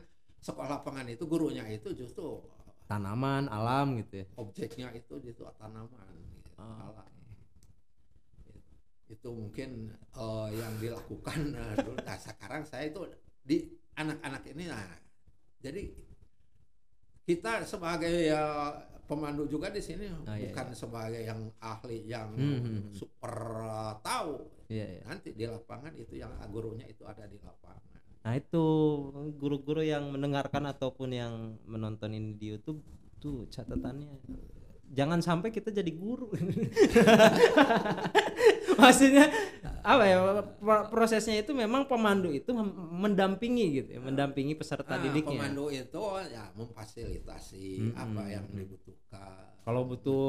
[0.44, 2.44] sekolah lapangan itu gurunya itu justru
[2.84, 4.26] Tanaman, alam gitu ya.
[4.36, 7.08] objeknya itu itu tanaman gitu, Oh, alam.
[9.08, 11.96] Itu mungkin eh, yang dilakukan eh, dulu.
[12.00, 13.00] Nah, sekarang saya itu
[13.44, 13.56] di
[13.94, 14.82] anak-anak ini nah
[15.60, 15.86] jadi
[17.24, 18.72] kita sebagai eh,
[19.04, 22.92] pemandu juga di sini iya, bukan sebagai yang ahli yang Hmm, hmm, hmm.
[22.92, 24.32] super eh, tahu
[24.64, 25.02] Iya iya.
[25.04, 27.93] nanti di lapangan itu yang gurunya itu ada di lapangan
[28.24, 28.64] Nah itu
[29.36, 31.32] guru-guru yang mendengarkan ataupun yang
[31.64, 32.80] menonton ini di YouTube
[33.20, 34.10] tuh catatannya
[34.90, 36.30] jangan sampai kita jadi guru.
[38.74, 39.28] Maksudnya
[39.84, 40.16] apa ya
[40.58, 42.50] pro- prosesnya itu memang pemandu itu
[42.90, 45.38] mendampingi gitu ya, mendampingi peserta Nah, didiknya.
[45.44, 46.00] pemandu itu
[46.32, 48.56] ya memfasilitasi Hmm, apa yang hmm.
[48.56, 50.24] dibutuhkan Kalau butuh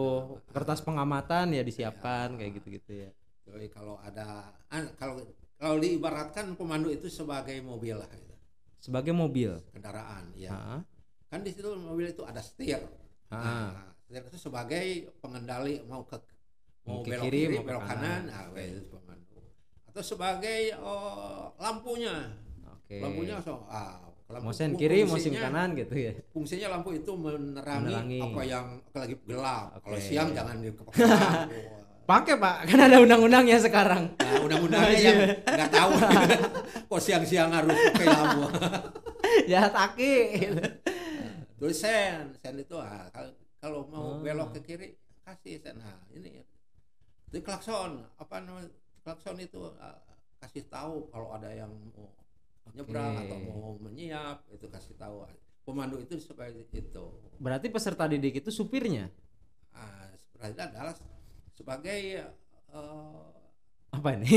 [0.51, 2.37] kertas pengamatan ya disiapkan Iya.
[2.37, 3.09] kayak gitu-gitu ya.
[3.45, 5.21] jadi kalau ada ah, kalau
[5.87, 8.33] diibaratkan pemandu itu sebagai mobil lah gitu.
[8.81, 9.49] Sebagai mobil.
[9.71, 10.81] kendaraan ya Ah,
[11.27, 12.81] kan di situ mobil itu ada setir
[13.27, 13.35] ah.
[13.35, 13.69] nah,
[14.05, 14.85] setir itu sebagai
[15.17, 16.17] pengendali mau ke
[16.83, 17.97] mau Ke belok kiri, kiri, mau ke belok kanan.
[17.97, 19.37] kanan, nah itu pemandu
[19.85, 22.29] atau sebagai oh, lampunya
[22.67, 22.99] Oke.
[22.99, 26.13] lampunya so ah lampu Motion fung- kiri, motion kanan gitu ya.
[26.29, 28.19] fungsinya lampu itu menerangi, Menerangi.
[28.19, 29.77] apa yang lagi gelap.
[29.79, 30.01] Kalau Oke.
[30.03, 30.81] siang jangan di.
[32.05, 34.13] Pakai pak, kan ada undang-undangnya sekarang.
[34.21, 35.91] Nah, undang-undangnya yang nggak tahu
[36.93, 38.45] kok siang-siang harus pakai lampu.
[39.51, 40.45] ya taki.
[41.57, 43.09] Tulis sen, sen itu ah,
[43.57, 44.21] kalau mau Oh.
[44.21, 44.87] belok ke kiri
[45.25, 45.81] kasih sen.
[45.81, 46.45] Nah, ini
[47.25, 48.69] itu klakson apa namanya
[49.01, 49.97] klakson itu ah,
[50.45, 52.05] kasih tahu kalau ada yang mau
[52.69, 55.25] nyebrang atau mau menyiap itu kasih tahu.
[55.65, 57.05] Pemandu itu sebagai itu.
[57.41, 59.09] Berarti peserta didik itu supirnya.
[59.73, 60.93] Ah, sebenarnya adalah
[61.55, 63.23] sebagai eh,
[63.89, 64.27] Apa ini?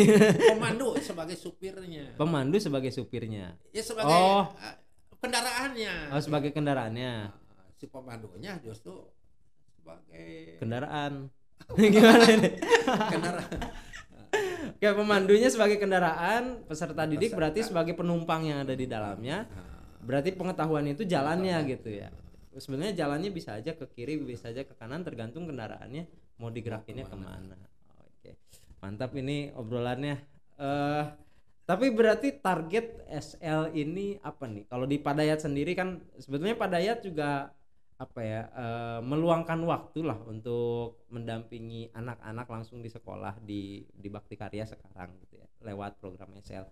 [0.55, 2.15] pemandu sebagai supirnya.
[2.15, 3.59] Pemandu sebagai supirnya.
[3.75, 4.47] Ya sebagai Oh.
[4.55, 4.77] eh,
[5.19, 6.15] kendaraannya.
[6.15, 7.13] Oh, sebagai kendaraannya.
[7.35, 9.11] Nah, si pemandunya justru
[9.75, 11.27] sebagai Kendaraan.
[11.75, 12.51] Gimana ini?
[12.87, 13.59] kendaraan.
[14.79, 17.39] Kayak pemandunya sebagai kendaraan, peserta didik Peserta.
[17.43, 19.43] berarti sebagai penumpang yang ada di dalamnya.
[19.43, 19.67] Nah,
[19.99, 22.15] Berarti pengetahuan itu jalannya gitu ya.
[22.55, 26.07] Sebenarnya jalannya bisa aja ke kiri, bisa aja ke kanan tergantung kendaraannya
[26.39, 27.57] mau digerakinnya ke mana.
[28.03, 28.31] Oke,
[28.83, 30.17] mantap ini obrolannya.
[30.59, 31.05] eh
[31.69, 34.65] tapi berarti target SL ini apa nih?
[34.73, 37.53] Kalau di Padayat sendiri kan sebetulnya Padayat juga
[37.99, 44.39] apa ya eh, meluangkan waktu lah untuk mendampingi anak-anak langsung di sekolah di di Bakti
[44.39, 46.65] Karya sekarang gitu ya lewat program SL.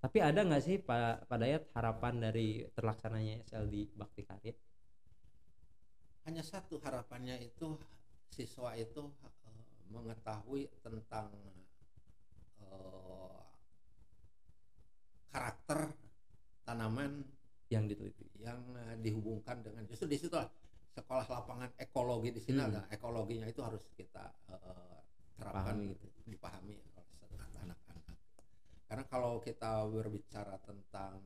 [0.00, 4.54] Tapi ada nggak sih Pak Pak Dayat harapan dari terlaksananya SL di Bakti Karya?
[6.30, 7.74] hanya satu harapannya itu
[8.30, 11.28] siswa itu eh, mengetahui tentang
[12.62, 13.40] eh,
[15.30, 15.94] karakter
[16.66, 17.22] tanaman
[17.70, 18.26] yang diteliti.
[18.40, 20.48] yang eh, dihubungkan dengan justru di situ lah
[20.90, 22.70] sekolah lapangan ekologi di sini Hmm.
[22.74, 24.98] ada ekologinya itu harus kita eh,
[25.38, 27.04] terapkan Pahami gitu dipahami oleh
[27.38, 27.78] anak-anak
[28.90, 31.22] karena kalau kita berbicara tentang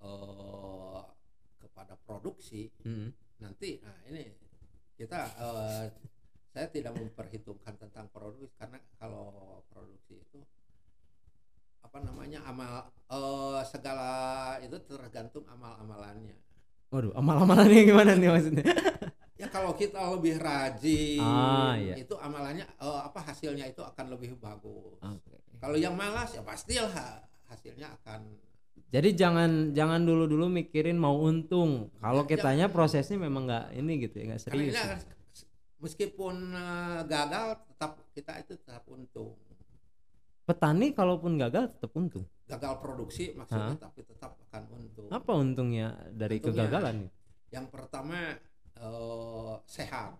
[0.00, 1.00] eh,
[1.60, 3.12] kepada produksi Hmm.
[3.40, 4.49] nanti nah ini
[5.00, 5.84] kita eh,
[6.52, 10.44] saya tidak memperhitungkan tentang produksi karena kalau produksi itu
[11.80, 14.10] apa namanya amal eh, segala
[14.60, 16.36] itu tergantung amal-amalannya
[16.90, 18.66] Waduh, amal-amalannya gimana nih maksudnya?
[19.40, 21.96] ya kalau kita lebih rajin Ah, iya.
[21.96, 25.40] itu amalannya eh, apa hasilnya itu akan lebih bagus Oke.
[25.56, 28.36] kalau yang malas ya pastilah hasilnya akan
[28.90, 31.94] Jadi jangan jangan dulu-dulu mikirin mau untung.
[31.96, 34.74] Kalau Ya, kitanya prosesnya memang nggak ini gitu ya, nggak karena serius.
[34.74, 34.98] ini ya.
[35.78, 39.32] meskipun eh, gagal tetap kita itu tetap untung
[40.42, 42.26] Petani kalaupun gagal tetap untung.
[42.44, 43.78] gagal produksi maksudnya Hah?
[43.80, 45.06] tapi tetap akan untung.
[45.08, 46.96] Apa untungnya dari Untungnya, kegagalan?
[47.48, 48.18] Yang pertama
[48.74, 50.18] eh, sehat.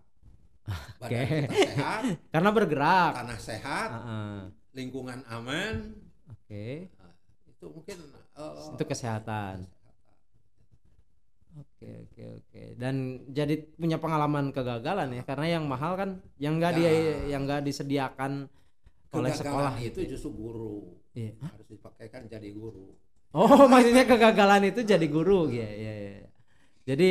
[1.03, 1.19] Oke.
[1.19, 2.01] Kita sehat,
[2.33, 3.11] Karena bergerak.
[3.13, 4.39] tanah sehat, Ah, ah.
[4.71, 5.91] lingkungan aman.
[6.25, 6.87] Oke.
[6.95, 7.11] Nah,
[7.45, 7.97] itu mungkin
[8.41, 9.55] eh, Itu kesehatan.
[9.65, 9.79] kesehatan.
[11.51, 12.61] Oke oke oke.
[12.79, 12.95] Dan
[13.27, 17.35] jadi punya pengalaman kegagalan ya karena yang mahal kan yang nggak dia Ya.
[17.35, 18.47] yang nggak disediakan
[19.11, 20.95] oleh sekolah Kegagalan itu gitu justru guru.
[21.11, 21.35] Iya.
[21.43, 22.95] Harus dipakaikan jadi guru.
[23.35, 26.27] Oh maksudnya kegagalan itu jadi guru ya ya ya.
[26.81, 27.09] Jadi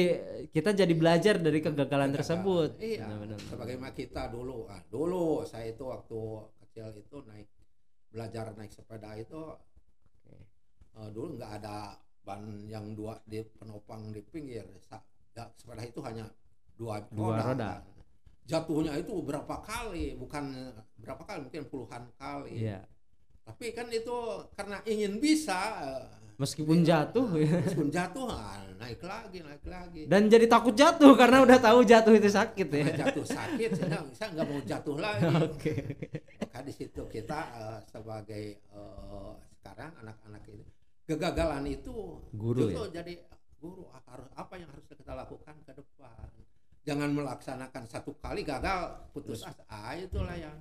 [0.51, 2.81] kita jadi belajar dari kegagalan tersebut.
[2.81, 3.07] Iya.
[3.07, 3.39] Benar-benar.
[3.45, 6.21] Sebagaimana kita dulu, ah, dulu saya itu waktu
[6.65, 7.49] kecil itu naik
[8.09, 9.41] belajar naik sepeda itu.
[10.93, 16.29] Eh, dulu nggak ada ban yang dua di penopang di pinggir ya, sepeda itu hanya
[16.75, 17.81] dua, Dua roda.
[18.45, 22.83] jatuhnya itu berapa kali bukan berapa kali mungkin puluhan kali Iya.
[23.43, 24.17] tapi kan itu
[24.53, 27.53] karena ingin bisa eh, Meskipun jatuh ya.
[27.61, 32.13] meskipun jatuh ah, naik lagi naik lagi dan jadi takut jatuh karena udah tahu jatuh
[32.13, 32.81] itu sakit ya.
[32.83, 35.73] Karena jatuh sakit saya nggak- saya nggak mau jatuh lagi Oke.
[36.41, 40.65] maka di situ kita eh, sebagai eh, sekarang anak-anak ini
[41.11, 43.15] kegagalan itu Guru justru jadi
[43.59, 46.29] guru apa harus apa yang harus kita lakukan ke depan.
[46.81, 50.57] Jangan melaksanakan satu kali gagal putus asa ah, itulah yang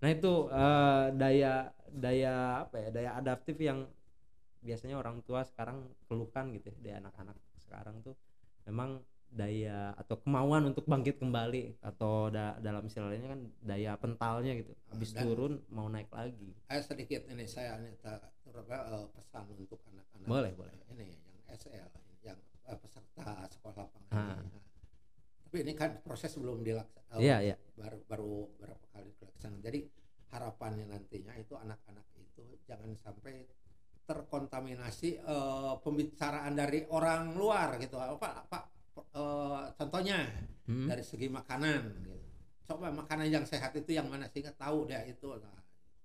[0.00, 1.54] Nah itu eh, daya
[1.88, 3.88] daya apa ya daya adaptif yang
[4.60, 8.16] biasanya orang tua sekarang keluhkan gitu ya dari anak-anak sekarang tuh.
[8.68, 9.00] Memang
[9.30, 15.10] daya atau kemauan untuk bangkit kembali atau da- dalam istilahnya kan daya pentalnya gitu habis
[15.10, 19.46] Dan- turun mau naik lagi eh, sedikit ini saya ini ta- ter- apa, eh, pesan
[19.52, 20.74] untuk anak-anak Boleh, boleh.
[20.90, 21.88] ini yang SL
[22.20, 24.34] yang eh, peserta sekolah lapangan Ah.
[24.36, 24.50] ini.
[24.50, 24.62] Nah,
[25.42, 27.56] tapi ini kan proses belum dilaksanakan Iya, iya.
[27.76, 29.80] baru baru berapa kali dilaksanakan jadi
[30.28, 33.46] harapannya nantinya itu anak-anak itu jangan sampai
[34.04, 38.58] terkontaminasi eh, pembicaraan dari orang luar gitu apa apa
[38.96, 40.18] eh, contohnya
[40.64, 40.86] Hmm.
[40.86, 42.14] dari segi makanan gitu.
[42.64, 45.58] coba makanan yang sehat itu yang mana sehingga tahu dia itu nah,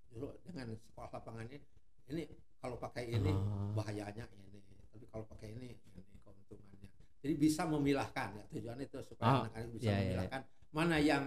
[0.10, 2.24] dulu dengan sekolah lapangan ini
[2.58, 3.70] kalau pakai ini Ah.
[3.76, 9.26] bahayanya ini tapi kalau pakai ini ini keuntungannya jadi bisa memilahkan ya tujuan itu supaya
[9.28, 10.06] Ah, anak-anak bisa iya, iya, iya.
[10.10, 11.26] memilahkan mana yang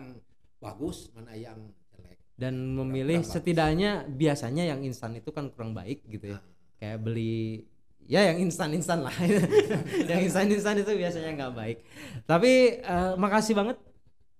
[0.58, 3.34] bagus mana yang jelek dan memilih Kurang bagus.
[3.34, 6.42] setidaknya biasanya yang instan itu kan kurang baik gitu ya
[6.76, 7.62] kayak beli
[8.08, 9.12] ya yang instan instan lah.
[10.10, 11.78] Yang instan instan itu biasanya nggak baik.
[12.24, 13.76] Tapi eh, makasih banget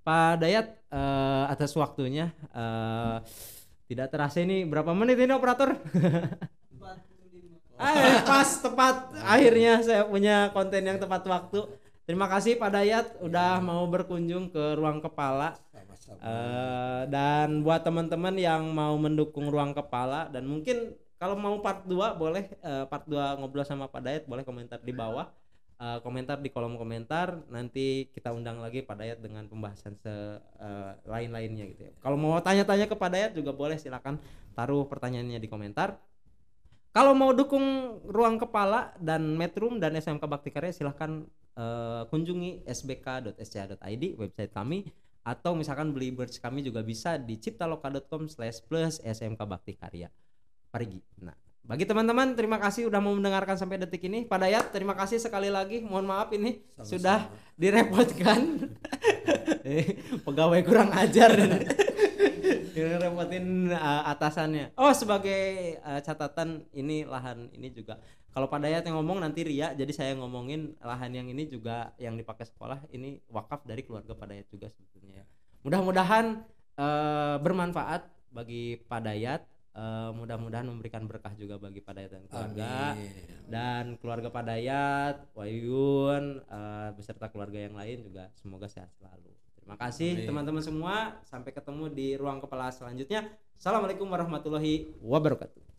[0.01, 2.33] Pak Dayat eh, atas waktunya.
[2.57, 3.17] Eh,
[3.93, 5.77] tidak terasa ini berapa menit ini operator?
[7.79, 9.15] Ah, pas tepat.
[9.23, 11.63] Akhirnya saya punya konten yang tepat waktu.
[12.09, 15.55] Terima kasih Pak Dayat udah mau berkunjung ke ruang kepala.
[16.09, 21.95] Eh, dan buat teman-teman yang mau mendukung ruang kepala dan mungkin kalau mau part 2
[22.17, 25.29] boleh eh, part 2 ngobrol sama Pak Dayat boleh komentar di bawah
[25.79, 30.11] Eh, komentar di kolom komentar nanti kita undang lagi Pak Dayat dengan pembahasan se
[30.59, 31.93] eh, lain-lainnya gitu ya.
[32.03, 34.19] Kalau mau tanya-tanya ke Pak Dayat juga boleh silakan
[34.59, 36.03] taruh pertanyaannya di komentar.
[36.91, 41.23] Kalau mau dukung ruang kepala dan Metrum dan SMK Bakti Karya silahkan
[41.55, 44.91] eh, kunjungi sbk.sca.id website kami
[45.23, 50.11] atau misalkan beli merch kami juga bisa di ciptaloka.com slash plus SMK Bakti Karya
[50.69, 51.01] Parigi.
[51.21, 54.25] Nah, bagi teman-teman terima kasih udah mau mendengarkan sampai detik ini.
[54.25, 55.85] Pak Dayat terima kasih sekali lagi.
[55.85, 56.89] Mohon maaf ini Sama-sama.
[56.89, 57.19] sudah
[57.57, 58.41] direpotkan.
[59.69, 61.29] Eh, Pegawai kurang ajar.
[62.73, 64.73] Direpotin uh, atasannya.
[64.81, 68.01] Oh, sebagai uh, catatan ini lahan ini juga
[68.39, 72.15] kalau Pak Dayat yang ngomong nanti Ria, jadi saya ngomongin lahan yang ini juga yang
[72.15, 75.25] dipakai sekolah ini wakaf dari keluarga Pak Dayat juga sebetulnya.
[75.25, 75.25] ya.
[75.67, 76.47] Mudah-mudahan
[76.79, 79.43] eh, bermanfaat bagi Pak Dayat,
[79.79, 83.11] eh, mudah-mudahan memberikan berkah juga bagi Pak Dayat dan keluarga Amin.
[83.47, 89.31] dan keluarga Pak Dayat, Wayun eh, beserta keluarga yang lain juga semoga sehat selalu.
[89.55, 91.21] Terima kasih teman-teman semua.
[91.29, 93.29] Sampai ketemu di ruang kepala selanjutnya.
[93.61, 95.69] Assalamualaikum warahmatullahi wabarakatuh.